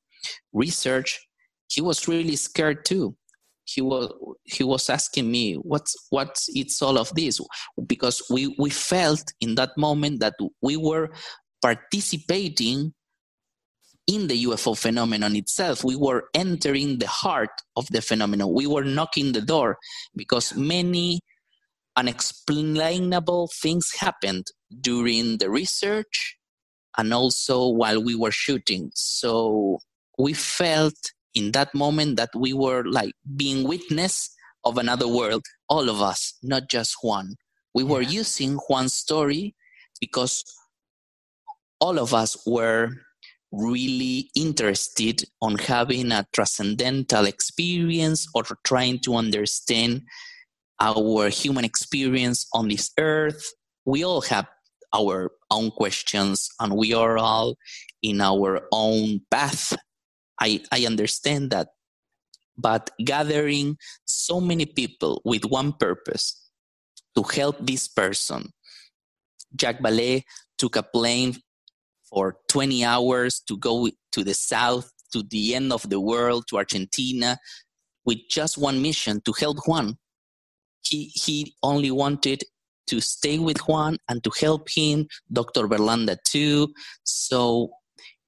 [0.54, 1.20] research,
[1.68, 3.14] he was really scared too.
[3.74, 4.12] He was
[4.44, 7.40] he was asking me what's what's it's all of this
[7.86, 11.10] because we we felt in that moment that we were
[11.60, 12.92] participating
[14.06, 15.84] in the UFO phenomenon itself.
[15.84, 18.52] We were entering the heart of the phenomenon.
[18.52, 19.78] We were knocking the door
[20.16, 21.20] because many
[21.96, 24.46] unexplainable things happened
[24.80, 26.36] during the research
[26.98, 28.90] and also while we were shooting.
[28.94, 29.78] So
[30.18, 35.88] we felt in that moment that we were like being witness of another world, all
[35.88, 37.36] of us, not just Juan.
[37.74, 39.54] We were using Juan's story
[40.00, 40.44] because
[41.80, 42.90] all of us were
[43.50, 50.02] really interested on having a transcendental experience or trying to understand
[50.80, 53.52] our human experience on this earth.
[53.84, 54.46] We all have
[54.94, 57.56] our own questions and we are all
[58.02, 59.76] in our own path.
[60.42, 61.68] I, I understand that.
[62.58, 66.50] But gathering so many people with one purpose
[67.16, 68.50] to help this person.
[69.58, 70.24] Jacques Vallée
[70.58, 71.36] took a plane
[72.10, 76.56] for 20 hours to go to the south, to the end of the world, to
[76.56, 77.38] Argentina,
[78.04, 79.96] with just one mission to help Juan.
[80.82, 82.42] He, he only wanted
[82.88, 85.68] to stay with Juan and to help him, Dr.
[85.68, 86.74] Berlanda too.
[87.04, 87.70] So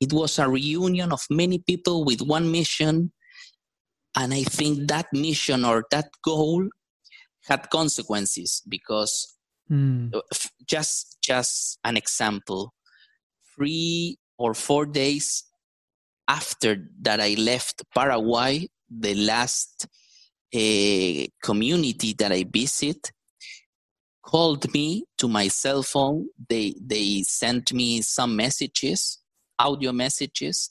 [0.01, 3.13] it was a reunion of many people with one mission.
[4.17, 6.69] And I think that mission or that goal
[7.47, 9.37] had consequences because
[9.71, 10.13] mm.
[10.67, 12.75] just just an example
[13.55, 15.45] three or four days
[16.29, 19.87] after that I left Paraguay, the last
[20.55, 23.13] uh, community that I visit
[24.23, 26.29] called me to my cell phone.
[26.49, 29.19] They they sent me some messages,
[29.59, 30.71] audio messages,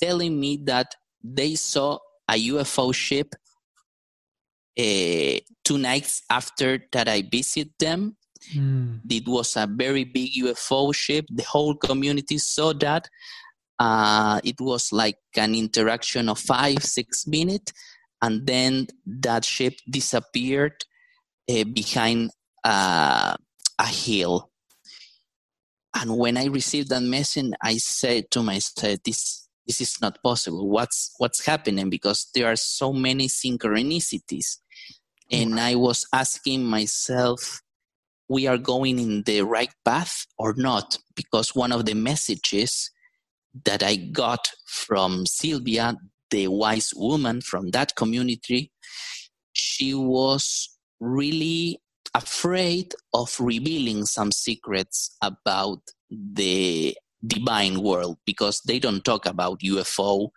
[0.00, 1.98] telling me that they saw
[2.28, 3.34] a UFO ship
[4.78, 8.16] uh, two nights after that I visit them
[8.52, 9.00] Mm.
[9.10, 11.26] It was a very big UFO ship.
[11.30, 13.08] The whole community saw that.
[13.78, 17.72] Uh, it was like an interaction of five, six minutes,
[18.22, 20.84] and then that ship disappeared
[21.50, 22.30] uh, behind
[22.62, 23.34] uh,
[23.78, 24.50] a hill.
[25.94, 30.68] And when I received that message, I said to myself, "This this is not possible.
[30.68, 31.88] What's what's happening?
[31.90, 34.58] Because there are so many synchronicities."
[35.30, 37.62] And I was asking myself,
[38.28, 42.90] we are going in the right path or not because one of the messages
[43.64, 45.94] that i got from sylvia
[46.30, 48.72] the wise woman from that community
[49.52, 50.70] she was
[51.00, 51.80] really
[52.14, 56.96] afraid of revealing some secrets about the
[57.26, 60.28] divine world because they don't talk about ufo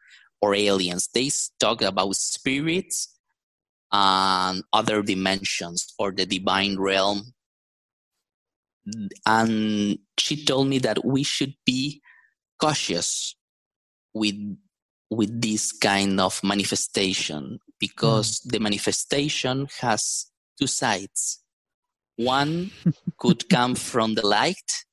[0.42, 1.10] or aliens.
[1.14, 3.14] They talk about spirits
[3.92, 7.34] and other dimensions or the divine realm.
[9.26, 12.02] And she told me that we should be
[12.60, 13.36] cautious
[14.14, 14.36] with
[15.10, 18.52] with this kind of manifestation because mm.
[18.52, 20.26] the manifestation has
[20.60, 21.44] two sides
[22.18, 22.72] one
[23.18, 24.84] could come from the light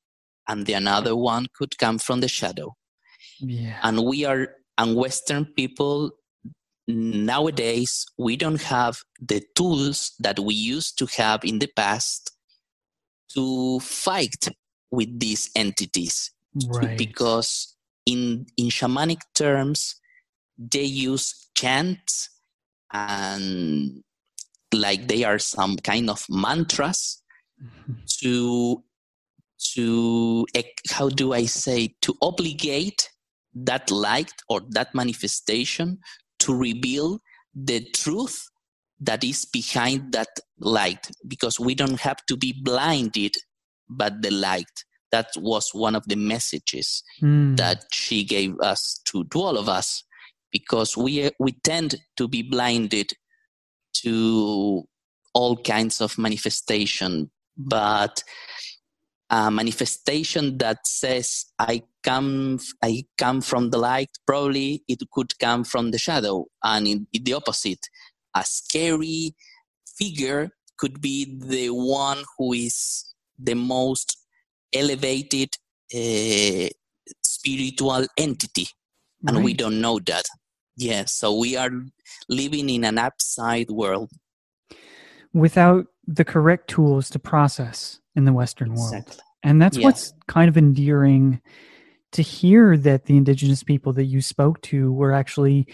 [0.48, 2.74] and the another one could come from the shadow
[3.40, 3.78] yeah.
[3.82, 4.48] and we are
[4.78, 6.10] and western people
[6.86, 12.30] nowadays we don't have the tools that we used to have in the past
[13.32, 14.48] to fight
[14.90, 16.30] with these entities
[16.68, 16.98] right.
[16.98, 17.74] because
[18.06, 19.96] in in shamanic terms
[20.58, 22.28] they use chants
[22.92, 24.02] and
[24.74, 27.22] like they are some kind of mantras
[27.62, 27.92] mm-hmm.
[28.20, 28.82] to
[29.74, 30.46] to
[30.90, 33.08] how do i say to obligate
[33.54, 35.98] that light or that manifestation
[36.38, 37.20] to reveal
[37.54, 38.48] the truth
[39.00, 43.34] that is behind that light because we don't have to be blinded
[43.88, 47.56] by the light that was one of the messages mm.
[47.56, 50.02] that she gave us to, to all of us
[50.50, 53.12] because we we tend to be blinded
[54.02, 54.84] to
[55.34, 58.22] all kinds of manifestation but
[59.30, 65.64] a manifestation that says I come I come from the light, probably it could come
[65.64, 67.80] from the shadow, and in, in the opposite,
[68.34, 69.34] a scary
[69.98, 74.16] figure could be the one who is the most
[74.72, 75.50] elevated
[75.94, 76.68] uh,
[77.22, 78.68] spiritual entity,
[79.26, 79.44] and Right.
[79.44, 80.24] we don't know that.
[80.76, 81.70] Yeah, so we are
[82.28, 84.10] living in an upside world.
[85.34, 88.94] without the correct tools to process in the Western world.
[88.94, 89.22] Exactly.
[89.42, 91.42] And that's what's kind of endearing
[92.12, 95.66] to hear that the indigenous people that you spoke to were actually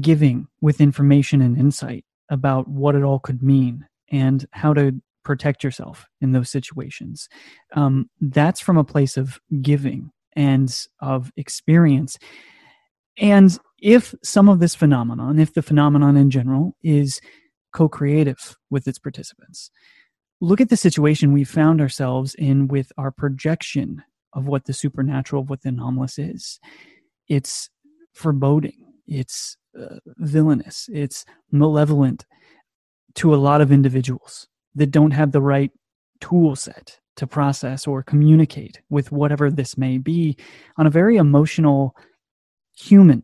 [0.00, 5.62] giving with information and insight about what it all could mean and how to protect
[5.62, 7.28] yourself in those situations.
[7.74, 12.18] Um, that's from a place of giving and of experience.
[13.18, 17.20] And if some of this phenomenon, if the phenomenon in general is
[17.72, 19.70] co creative with its participants,
[20.40, 24.02] look at the situation we found ourselves in with our projection
[24.34, 26.60] of what the supernatural, of what the anomalous is.
[27.28, 27.68] It's
[28.14, 32.24] foreboding, it's uh, villainous, it's malevolent
[33.16, 35.72] to a lot of individuals that don't have the right
[36.20, 40.36] tool set to process or communicate with whatever this may be
[40.78, 41.94] on a very emotional,
[42.74, 43.22] human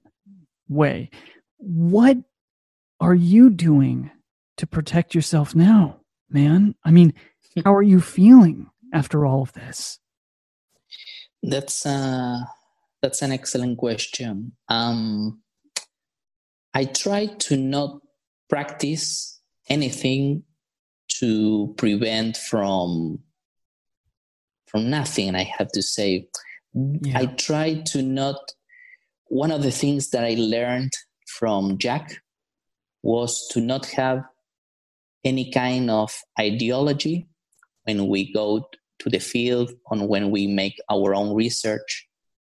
[0.68, 1.10] way.
[1.58, 2.18] What
[3.00, 4.10] are you doing
[4.56, 6.00] to protect yourself now,
[6.30, 6.74] man?
[6.84, 7.14] I mean,
[7.64, 9.98] how are you feeling after all of this?
[11.42, 12.40] That's uh,
[13.00, 14.52] that's an excellent question.
[14.68, 15.40] Um,
[16.74, 18.00] I try to not
[18.48, 20.42] practice anything
[21.20, 23.20] to prevent from
[24.66, 25.34] from nothing.
[25.34, 26.28] I have to say,
[27.14, 28.36] I try to not.
[29.28, 30.92] One of the things that I learned
[31.26, 32.16] from Jacques
[33.02, 34.24] was to not have
[35.24, 37.28] any kind of ideology
[37.84, 38.68] when we go
[39.00, 42.08] to the field and when we make our own research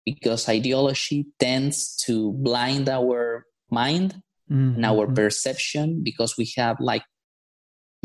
[0.06, 4.22] because ideology tends to blind our mind
[4.52, 4.76] Mm-hmm.
[4.76, 7.02] and our perception because we have like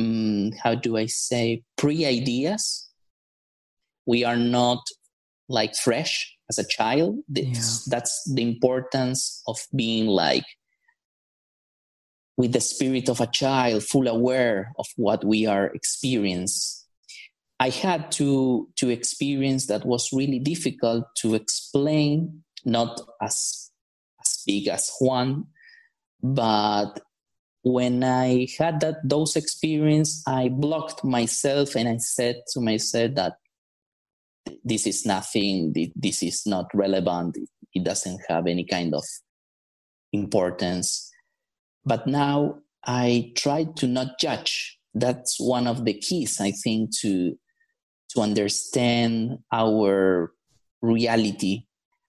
[0.01, 2.89] mm, how do i say pre ideas
[4.07, 4.81] we are not
[5.51, 10.45] like fresh as a child that's, that's the importance of being like
[12.37, 16.85] with the spirit of a child full aware of what we are experiencing
[17.61, 23.71] i had to to experience that was really difficult to explain not as
[24.21, 25.47] as big as juan
[26.23, 27.01] but
[27.63, 33.35] when i had that those experience i blocked myself and i said to myself that
[34.65, 37.37] this is nothing this is not relevant
[37.73, 39.05] it, doesn't have any kind of
[40.13, 41.11] importance.
[41.85, 44.79] But now i try to not judge.
[44.95, 47.39] That's one of the keys i think to
[48.11, 50.33] to understand our
[50.83, 51.67] reality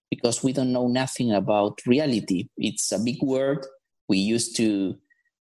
[0.10, 2.50] because we don't know nothing about reality.
[2.58, 3.66] It's a big word
[4.10, 4.96] we used to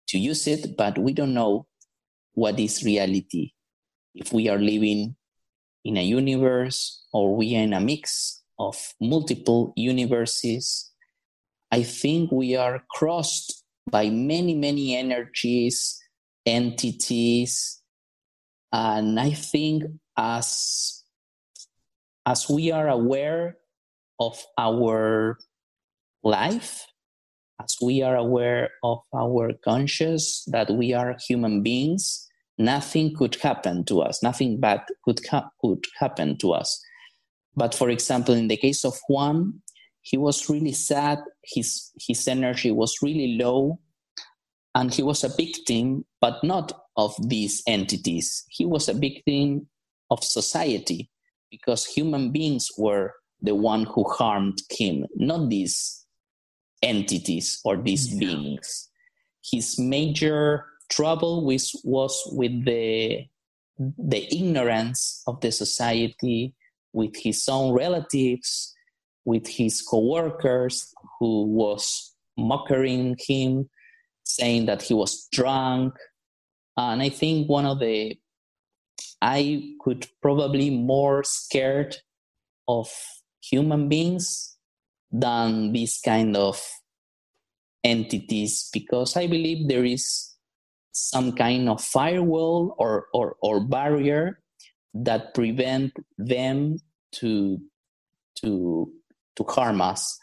[0.09, 1.67] to use it but we don't know
[2.35, 3.53] what is reality.
[4.15, 5.17] If we are living
[5.85, 10.91] in a universe or we are in a mix of multiple universes
[11.71, 16.01] i think we are crossed by many many energies
[16.47, 17.83] entities
[18.73, 19.85] and i think
[20.17, 21.03] as
[22.27, 23.57] as we are aware
[24.21, 25.39] of our
[26.23, 26.87] life
[27.63, 32.29] as we are aware of our conscious that we are human beings
[32.59, 34.23] nothing could happen to us.
[34.23, 36.83] Nothing bad could, ha- could happen to us.
[37.57, 39.63] But for example in the case of juan
[40.05, 41.19] he was really sad.
[41.43, 43.81] His his energy was really low.
[44.75, 48.45] And he was a victim but not of these entities.
[48.49, 49.69] He was a victim
[50.11, 51.11] of society
[51.51, 56.05] because human beings were the one who harmed him not these
[56.83, 58.21] entities or these yeah.
[58.21, 58.91] beings.
[59.43, 63.27] His major trouble was, was with the
[63.77, 66.55] the ignorance of the society
[66.93, 68.75] with his own relatives
[69.25, 73.69] with his co-workers who was mocking him
[74.25, 75.95] saying that he was drunk.
[76.77, 78.19] And i think one of the
[79.23, 81.97] i could probably more scared
[82.67, 82.91] of
[83.41, 84.57] human beings
[85.13, 86.61] than these kind of
[87.85, 90.34] entities because i believe there is
[90.95, 94.41] some kind of firewall or, or, or barrier
[94.95, 96.79] that prevent them
[97.13, 97.59] to
[98.37, 98.91] to
[99.37, 100.19] to harm us.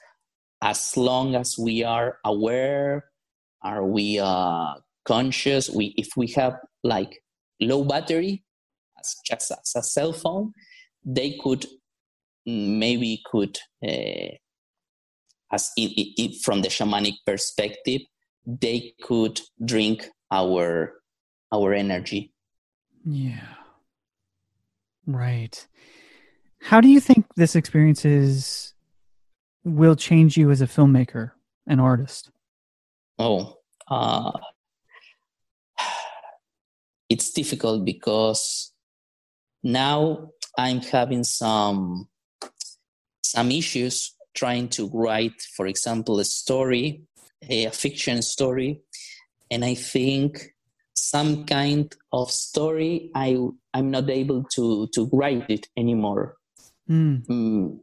[0.62, 3.06] As long as we are aware
[3.62, 4.74] are we uh,
[5.06, 7.24] conscious we if we have like
[7.60, 8.44] low battery
[9.00, 10.54] as just as a cell phone
[11.04, 11.66] they could
[12.46, 14.34] maybe could uh,
[15.52, 15.72] as
[16.44, 18.02] from the shamanic perspective
[18.46, 20.94] they could drink our
[21.52, 22.34] our energy.
[23.06, 23.56] Yeah.
[25.06, 25.68] Right.
[26.62, 28.74] How do you think this experience is
[29.64, 31.32] will change you as a filmmaker
[31.68, 32.32] an artist?
[33.20, 33.58] Oh
[33.88, 34.32] uh,
[37.10, 38.72] it's difficult because
[39.64, 42.08] now i'm having some
[43.22, 47.04] some issues trying to write, for example, a story,
[47.50, 48.82] a fiction story,
[49.52, 50.56] and I think
[50.94, 53.38] some kind of story I
[53.74, 56.38] I'm not able to to write it anymore.
[56.90, 57.26] Mm.
[57.28, 57.80] Mm,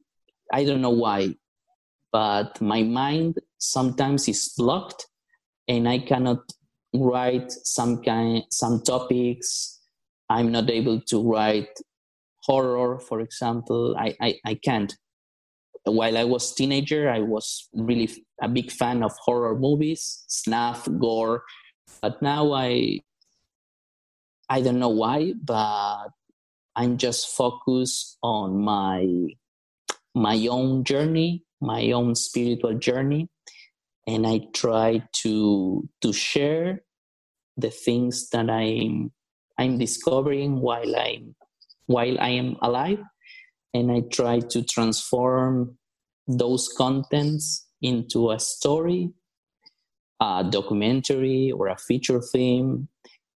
[0.53, 1.35] I don't know why,
[2.11, 5.07] but my mind sometimes is blocked,
[5.69, 6.41] and I cannot
[6.95, 9.79] write some kind some topics.
[10.31, 11.73] I'm not able to write
[12.43, 13.95] horror, for example.
[13.99, 14.97] I I, I can't
[15.91, 18.11] while I was teenager, I was really
[18.43, 21.45] a big fan of horror movies, snuff, gore.
[22.01, 23.01] But now I,
[24.49, 26.09] I don't know why, but
[26.77, 29.07] I'm just focused on my
[30.15, 33.29] my own journey, my own spiritual journey,
[34.07, 36.83] and I try to to share
[37.57, 39.13] the things that I'm
[39.59, 41.35] I'm discovering while I'm
[41.87, 43.03] while I am alive
[43.75, 45.78] and I try to transform
[46.29, 49.11] those contents into a story,
[50.21, 52.89] a documentary, or a feature film.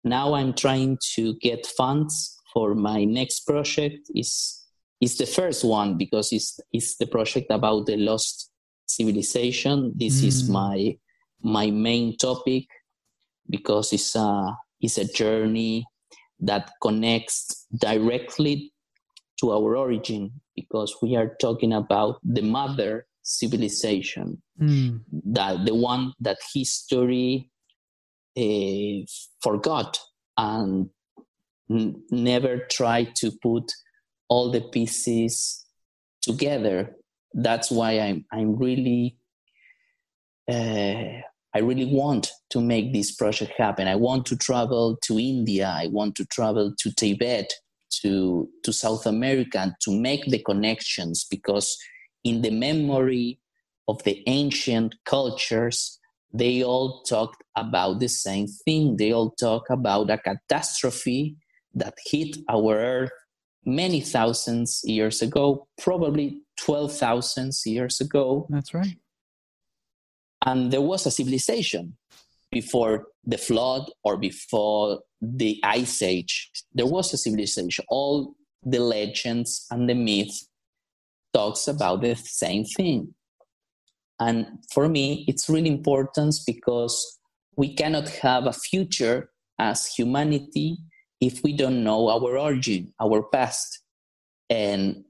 [0.03, 4.11] Now I'm trying to get funds for my next project.
[4.15, 4.57] is
[5.01, 8.51] is the first one because it's it's the project about the lost
[8.87, 9.93] civilization.
[9.97, 10.27] This mm.
[10.27, 10.97] is my
[11.43, 12.67] my main topic
[13.49, 15.87] because it's a it's a journey
[16.41, 18.70] that connects directly
[19.41, 24.43] to our origin because we are talking about the mother civilization.
[24.61, 25.01] Mm.
[25.11, 27.51] that the one that history
[28.37, 29.07] uh,
[29.43, 29.99] forgot
[30.37, 30.91] and
[31.71, 33.73] n- never tried to put
[34.29, 35.65] all the pieces
[36.21, 36.95] together.
[37.33, 39.17] That's why i'm i'm really
[40.51, 41.23] uh,
[41.55, 43.89] i really want to make this project happen.
[43.89, 45.69] I want to travel to india.
[45.69, 47.51] I want to travel to tibet
[48.03, 51.77] to, to South America and to make the connections because
[52.25, 53.39] in the memory
[53.89, 55.99] of the ancient cultures,
[56.33, 58.97] they all talked about the same thing.
[58.97, 61.37] They all talk about a catastrophe
[61.75, 63.11] that hit our earth
[63.65, 68.47] many thousands years ago, probably 12,000 years ago.
[68.49, 68.97] That's right.
[70.47, 71.97] And there was a civilization
[72.51, 77.85] before the flood or before the ice age there was a civilization.
[77.89, 80.49] All the legends and the myths
[81.33, 83.15] talks about the same thing.
[84.19, 87.19] And for me it's really important because
[87.57, 90.79] we cannot have a future as humanity
[91.21, 93.83] if we don't know our origin our past.
[94.49, 95.05] And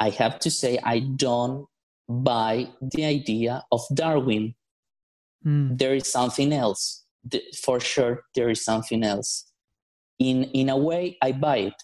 [0.00, 1.66] i have to say i don't
[2.08, 4.54] buy the idea of darwin
[5.46, 5.78] Mm.
[5.78, 7.04] There is something else.
[7.62, 9.50] For sure, there is something else.
[10.18, 11.82] In in a way, I buy it,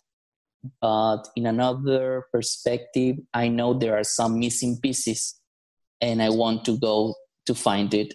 [0.80, 5.38] but in another perspective, I know there are some missing pieces,
[6.00, 7.14] and I want to go
[7.46, 8.14] to find it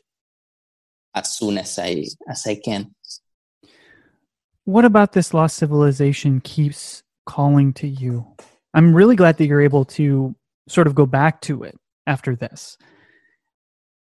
[1.16, 2.94] as soon as I as I can.
[4.66, 8.26] What about this lost civilization keeps calling to you?
[8.74, 10.36] I'm really glad that you're able to
[10.70, 11.78] sort of go back to it
[12.08, 12.78] after this.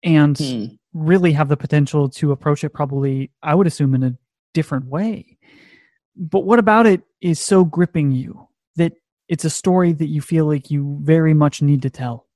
[0.02, 4.16] And hmm really have the potential to approach it probably i would assume in a
[4.54, 5.38] different way.
[6.16, 8.92] But what about it is so gripping you that
[9.28, 12.26] it's a story that you feel like you very much need to tell?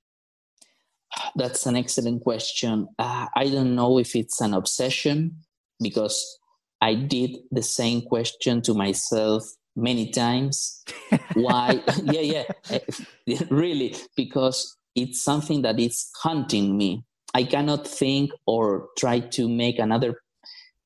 [1.37, 2.89] That's an excellent question.
[2.99, 5.37] Uh, i don't know if it's an obsession
[5.81, 6.39] because
[6.81, 9.45] i did the same question to myself
[9.77, 10.85] many times.
[11.35, 11.83] Why?
[12.05, 12.45] Yeah
[13.27, 13.43] yeah.
[13.51, 17.05] Really because it's something that is haunting me
[17.35, 20.23] I cannot think or try to make another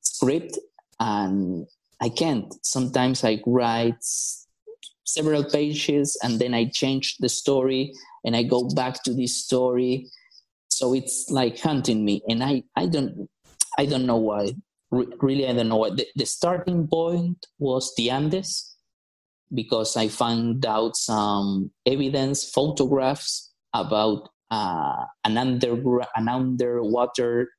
[0.01, 0.57] script,
[0.99, 1.67] and
[2.01, 2.53] I can't.
[2.65, 4.03] Sometimes I write
[5.05, 7.93] several pages and then I change the story
[8.23, 10.07] and I go back to this story.
[10.69, 13.29] So it's like hunting me, and I I don't
[13.77, 14.53] I don't know why.
[14.91, 15.91] Re- really, I don't know why.
[15.91, 18.75] The, the starting point was the Andes
[19.53, 27.49] because I found out some evidence, photographs about uh, an, under, an underwater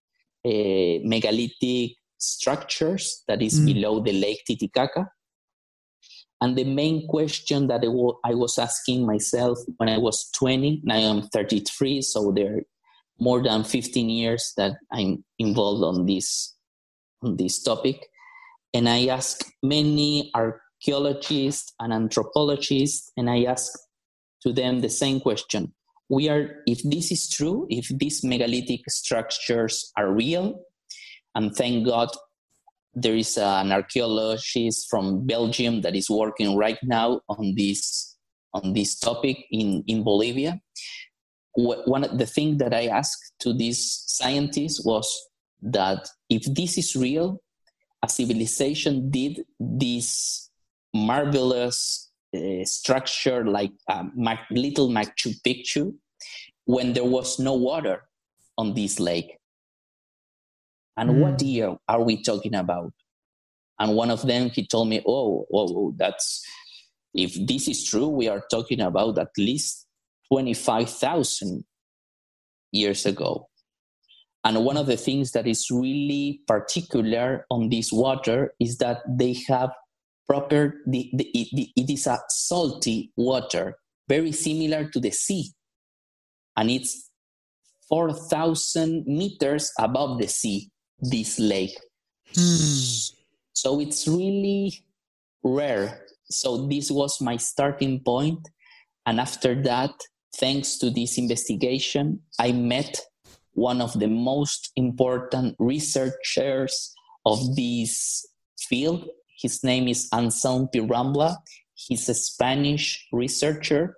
[0.44, 3.66] uh, megalithic structures that is mm.
[3.66, 5.08] below the lake Titicaca.
[6.42, 7.84] And the main question that
[8.24, 12.62] I was asking myself when I was 20, now I'm 33, so there are
[13.18, 16.54] more than 15 years that I'm involved on this
[17.22, 18.06] on this topic.
[18.72, 23.78] And I asked many archaeologists and anthropologists, and I asked
[24.42, 25.74] to them the same question.
[26.10, 30.60] We are, if this is true, if these megalithic structures are real,
[31.36, 32.10] and thank God
[32.94, 38.16] there is an archaeologist from Belgium that is working right now on this
[38.52, 40.60] on this topic in, in Bolivia.
[41.54, 45.06] One of the thing that I asked to these scientists was
[45.62, 47.40] that if this is real,
[48.02, 50.50] a civilization did this
[50.92, 54.06] marvelous uh, structure like a
[54.50, 55.94] little Machu Picchu
[56.64, 58.04] when there was no water
[58.56, 59.38] on this lake.
[60.96, 61.18] And mm.
[61.20, 62.92] what year are we talking about?
[63.78, 66.44] And one of them, he told me, oh, oh, that's,
[67.14, 69.86] if this is true, we are talking about at least
[70.30, 71.64] 25,000
[72.72, 73.48] years ago.
[74.44, 79.34] And one of the things that is really particular on this water is that they
[79.48, 79.70] have
[80.30, 83.76] proper, the, the, it, it is a salty water,
[84.08, 85.50] very similar to the sea.
[86.56, 87.10] And it's
[87.88, 90.70] 4,000 meters above the sea
[91.00, 91.76] this lake.
[92.32, 93.16] Hmm.
[93.54, 94.84] So it's really
[95.42, 96.06] rare.
[96.26, 98.48] So this was my starting point.
[99.06, 99.90] And after that,
[100.36, 103.00] thanks to this investigation, I met
[103.54, 106.94] one of the most important researchers
[107.26, 108.24] of this
[108.60, 109.08] field.
[109.40, 111.36] His name is Anselm Pi Rambla.
[111.74, 113.96] He's a Spanish researcher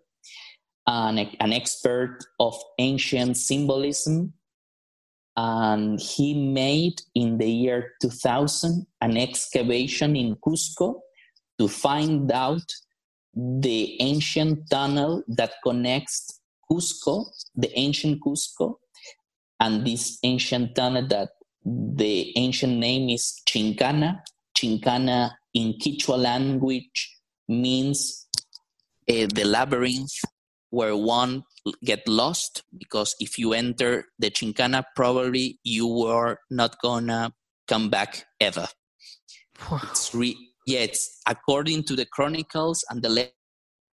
[0.87, 4.35] and an expert of ancient symbolism
[5.37, 11.01] and he made in the year 2000 an excavation in Cusco
[11.59, 12.67] to find out
[13.35, 16.41] the ancient tunnel that connects
[16.71, 18.77] Cusco, the ancient Cusco,
[19.59, 21.31] and this ancient tunnel that
[21.65, 24.21] the ancient name is Chincana.
[24.63, 28.29] Chincana in Quechua language means
[29.11, 30.13] uh, the labyrinth
[30.71, 31.43] where one
[31.85, 37.33] get lost because if you enter the Chincana, probably you are not gonna
[37.69, 38.69] come back ever.
[39.85, 40.37] it's re-
[40.67, 43.31] yeah, it's according to the chronicles and the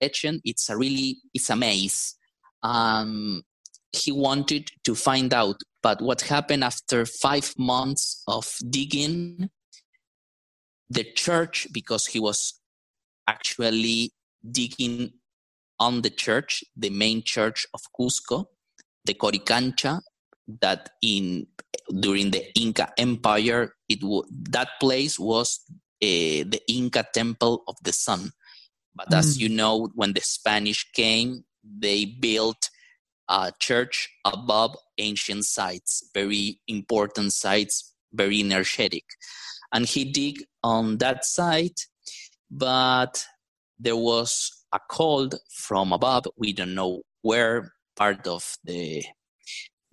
[0.01, 2.15] legend, it's a really it's a maze.
[2.63, 3.43] Um,
[3.91, 9.49] he wanted to find out, but what happened after five months of digging?
[10.89, 12.59] The church, because he was
[13.27, 14.11] actually
[14.49, 15.11] digging
[15.79, 18.45] on the church, the main church of Cusco,
[19.05, 20.01] the Coricancha,
[20.61, 21.47] that in
[21.99, 25.59] during the Inca Empire, it w- that place was
[26.01, 28.31] uh, the Inca temple of the sun.
[28.95, 29.17] But mm.
[29.17, 32.69] as you know, when the Spanish came, they built
[33.29, 39.03] a church above ancient sites, very important sites, very energetic.
[39.73, 41.81] And he dig on that site,
[42.49, 43.25] but
[43.79, 46.25] there was a call from above.
[46.37, 49.03] We don't know where part of the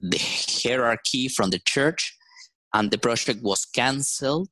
[0.01, 2.15] the hierarchy from the church,
[2.73, 4.51] and the project was cancelled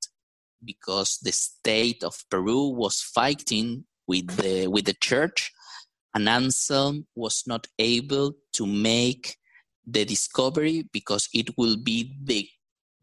[0.64, 5.52] because the state of Peru was fighting with the with the church,
[6.14, 9.36] and Anselm was not able to make
[9.86, 12.48] the discovery because it will be the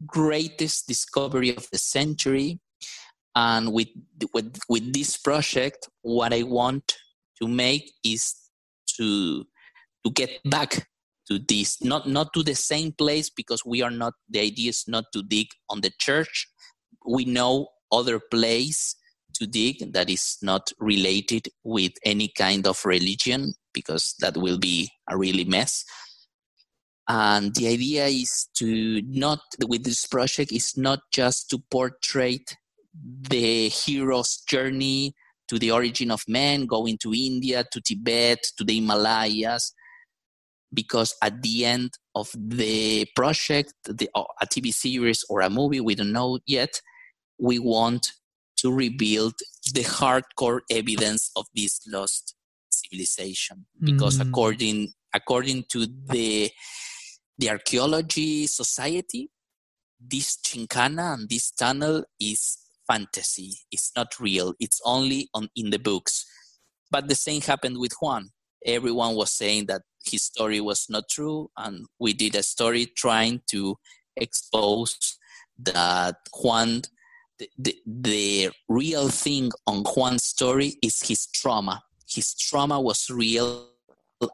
[0.05, 2.59] greatest discovery of the century.
[3.35, 3.89] And with
[4.33, 6.97] with with this project, what I want
[7.41, 8.35] to make is
[8.97, 9.45] to
[10.05, 10.87] to get back
[11.29, 14.85] to this not not to the same place because we are not the idea is
[14.87, 16.47] not to dig on the church
[17.07, 18.95] we know other place
[19.35, 24.89] to dig that is not related with any kind of religion because that will be
[25.09, 25.85] a really mess
[27.09, 32.39] and the idea is to not with this project is not just to portray
[32.93, 35.15] the hero's journey
[35.47, 39.73] to the origin of man, going to India, to Tibet, to the Himalayas,
[40.71, 45.95] because at the end of the project, the, a TV series or a movie, we
[45.95, 46.79] don't know yet,
[47.39, 48.11] we want
[48.57, 49.33] to rebuild
[49.73, 52.35] the hardcore evidence of this lost
[52.69, 53.65] civilization.
[53.81, 54.27] Because mm.
[54.27, 56.51] according according to the
[57.39, 59.31] the archaeology society,
[59.99, 63.53] this chincana and this tunnel is fantasy.
[63.71, 64.53] It's not real.
[64.59, 66.25] It's only on in the books.
[66.91, 68.29] But the same happened with Juan.
[68.65, 73.41] Everyone was saying that his story was not true, and we did a story trying
[73.51, 73.77] to
[74.17, 75.17] expose
[75.59, 76.81] that Juan
[77.37, 81.81] the, the, the real thing on Juan's story is his trauma.
[82.05, 83.69] His trauma was real,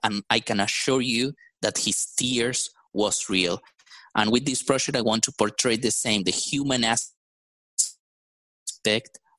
[0.03, 3.61] and I can assure you that his tears was real.
[4.15, 7.19] And with this project, I want to portray the same, the human aspect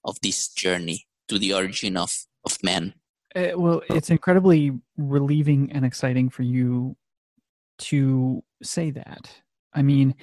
[0.05, 2.13] of this journey to the origin of,
[2.45, 2.95] of man.
[3.35, 6.97] Uh, well, it's incredibly relieving and exciting for you
[7.79, 9.31] to say that.
[9.75, 10.15] I mean,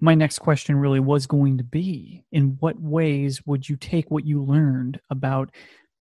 [0.00, 4.26] my next question really was going to be in what ways would you take what
[4.26, 5.50] you learned about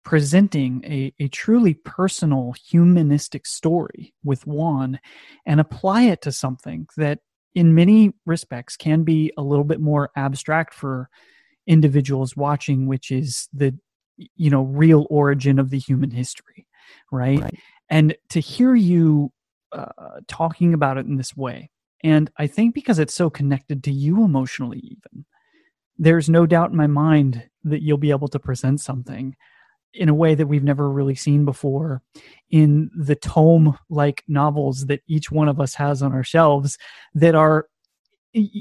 [0.05, 4.99] presenting a, a truly personal humanistic story with Juan
[5.47, 7.21] and apply it to something that
[7.55, 11.09] in many respects can be a little bit more abstract for
[11.67, 13.77] individuals watching which is the
[14.37, 16.67] you know real origin of the human history
[17.13, 17.59] right, right.
[17.89, 19.31] and to hear you
[19.73, 19.87] uh,
[20.27, 21.71] talking about it in this way
[22.03, 25.25] and i think because it's so connected to you emotionally even
[25.99, 29.37] there's no doubt in my mind that you'll be able to present something
[29.95, 32.03] in a way that we've never really seen before
[32.51, 36.79] in the tome like novels that each one of us has on our shelves
[37.15, 37.67] that are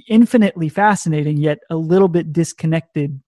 [0.07, 3.21] infinitely fascinating yet a little bit disconnected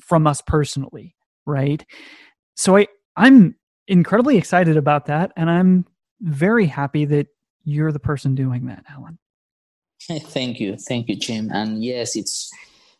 [0.00, 1.14] from us personally
[1.46, 1.84] right?
[2.54, 2.86] So i
[3.16, 3.56] i'm
[3.88, 5.84] incredibly excited about that and i'm
[6.20, 7.26] very happy that
[7.64, 9.18] you're the person doing that alan.
[10.02, 10.76] Thank you.
[10.76, 11.50] Thank you jim.
[11.52, 12.50] And yes it's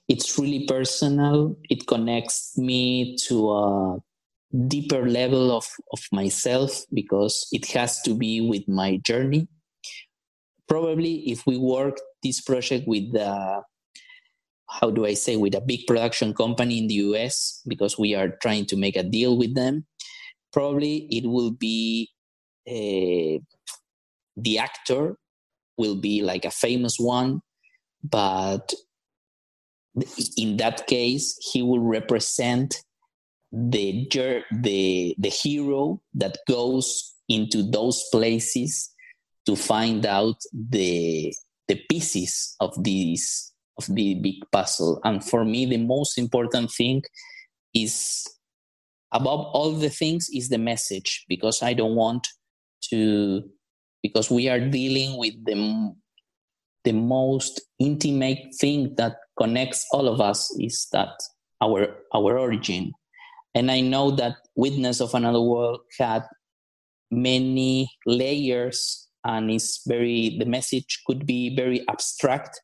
[0.09, 1.57] it's really personal.
[1.69, 4.03] It connects me to a
[4.67, 9.49] deeper level of, of myself because it has to be with my journey
[10.71, 13.61] probably if we work this project with the
[14.71, 18.39] how do I say with a big production company in the US because we are
[18.41, 19.85] trying to make a deal with them.
[20.53, 22.09] Probably it will be
[22.69, 23.43] uh,
[24.37, 25.17] the actor
[25.77, 27.41] will be like a famous one,
[28.05, 28.73] but
[30.37, 32.77] in that case he will represent
[33.53, 34.09] the
[34.53, 38.91] the the hero that goes into those places
[39.47, 41.35] to find out the
[41.69, 45.01] the pieces of this of the big puzzle.
[45.05, 47.03] And for me the most important thing
[47.75, 48.27] is
[49.13, 52.27] above all the things is the message because i don't want
[52.83, 53.43] to
[54.03, 55.95] because we are dealing with the
[56.85, 61.13] the most intimate thing that connects all of us is that
[61.61, 62.93] our our origin
[63.55, 66.25] and i know that witness of another world had
[67.11, 72.61] many layers and it's very the message could be very abstract.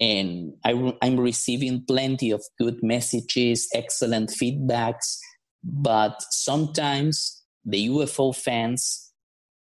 [0.00, 5.16] And I, i'm receiving plenty of good messages excellent feedbacks
[5.64, 9.12] but sometimes the ufo fans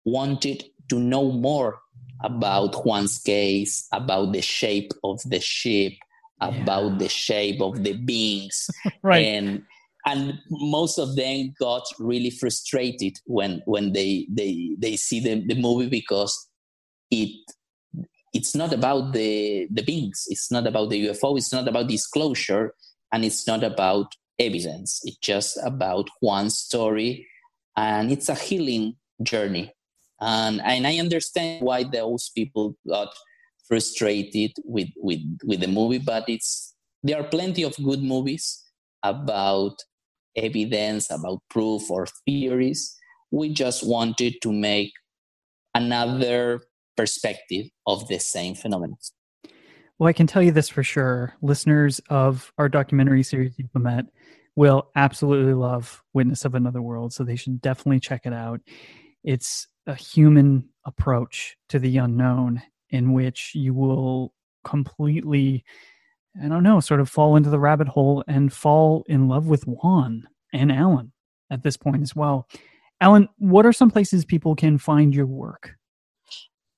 [0.03, 1.77] wanted to know more
[2.23, 5.93] about juan's case about the shape of the ship
[6.41, 6.47] yeah.
[6.47, 8.69] about the shape of the beings.
[9.03, 9.25] Right.
[9.25, 9.63] And
[10.05, 15.59] and most of them got really frustrated when when they they they see the, the
[15.59, 16.47] movie because
[17.09, 17.35] it
[18.33, 20.25] it's not about the the beings.
[20.27, 22.73] It's not about the ufo it's not about disclosure.
[23.11, 24.99] And it's not about evidence.
[25.05, 27.25] It's just about one story.
[27.77, 29.73] And it's a healing journey.
[30.21, 33.09] And and i understand why those people got
[33.67, 38.63] frustrated with with with the movie but it's there are plenty of good movies
[39.03, 39.75] about
[40.35, 42.97] evidence, about proof or theories.
[43.31, 44.91] We just wanted to make
[45.73, 46.61] another
[46.95, 48.97] perspective of the same phenomenon.
[49.97, 51.33] Well, I can tell you this for sure.
[51.41, 54.05] Listeners of our documentary series, Euphomet,
[54.55, 58.61] will absolutely love Witness of Another World, so they should definitely check it out.
[59.23, 64.33] It's a human approach to the unknown in which you will
[64.63, 65.63] completely
[66.41, 69.65] I don't know, sort of fall into the rabbit hole and fall in love with
[69.65, 71.11] Juan and Alan
[71.49, 72.47] at this point as well.
[72.99, 75.75] Alan, what are some places people can find your work?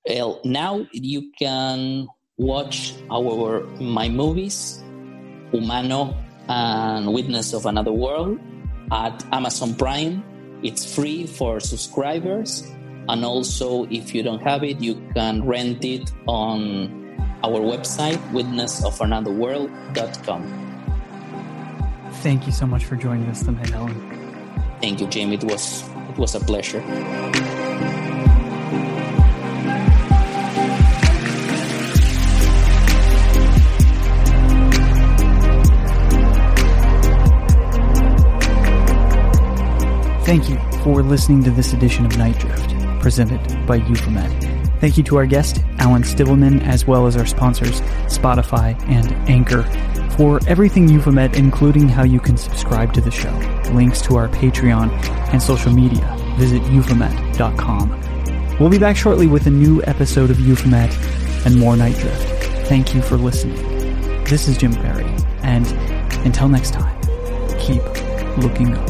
[0.07, 4.83] Well, now you can watch our my movies,
[5.51, 6.15] Humano
[6.47, 8.39] and Witness of Another World,
[8.91, 10.23] at Amazon Prime.
[10.63, 12.63] It's free for subscribers,
[13.09, 17.06] and also if you don't have it, you can rent it on
[17.43, 20.63] our website, witnessofanotherworld.com.
[22.21, 23.93] Thank you so much for joining us tonight, Alan.
[24.81, 25.35] Thank you, Jamie.
[25.35, 26.81] It was it was a pleasure.
[40.27, 44.56] Thank you for listening to this edition of Night Drift, presented by Euphomet.
[44.79, 49.63] Thank you to our guest, Alan Stivelman, as well as our sponsors, Spotify and Anchor,
[50.17, 53.31] For everything Euphomet, including how you can subscribe to the show,
[53.71, 54.91] links to our Patreon,
[55.33, 58.57] and social media, visit euphomet.com.
[58.59, 60.95] We'll be back shortly with a new episode of Euphomet
[61.45, 62.67] and more Night Drift.
[62.67, 63.55] Thank you for listening.
[64.25, 65.05] This is Jim Perry,
[65.41, 65.65] and
[66.25, 66.99] until next time,
[67.59, 67.83] keep
[68.37, 68.89] looking up.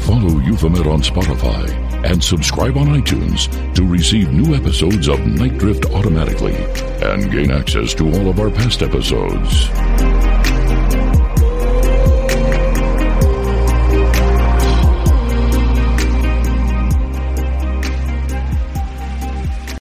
[0.00, 5.86] Follow Euphomet on Spotify and subscribe on iTunes to receive new episodes of Night Drift
[5.86, 6.54] automatically
[7.02, 10.13] and gain access to all of our past episodes.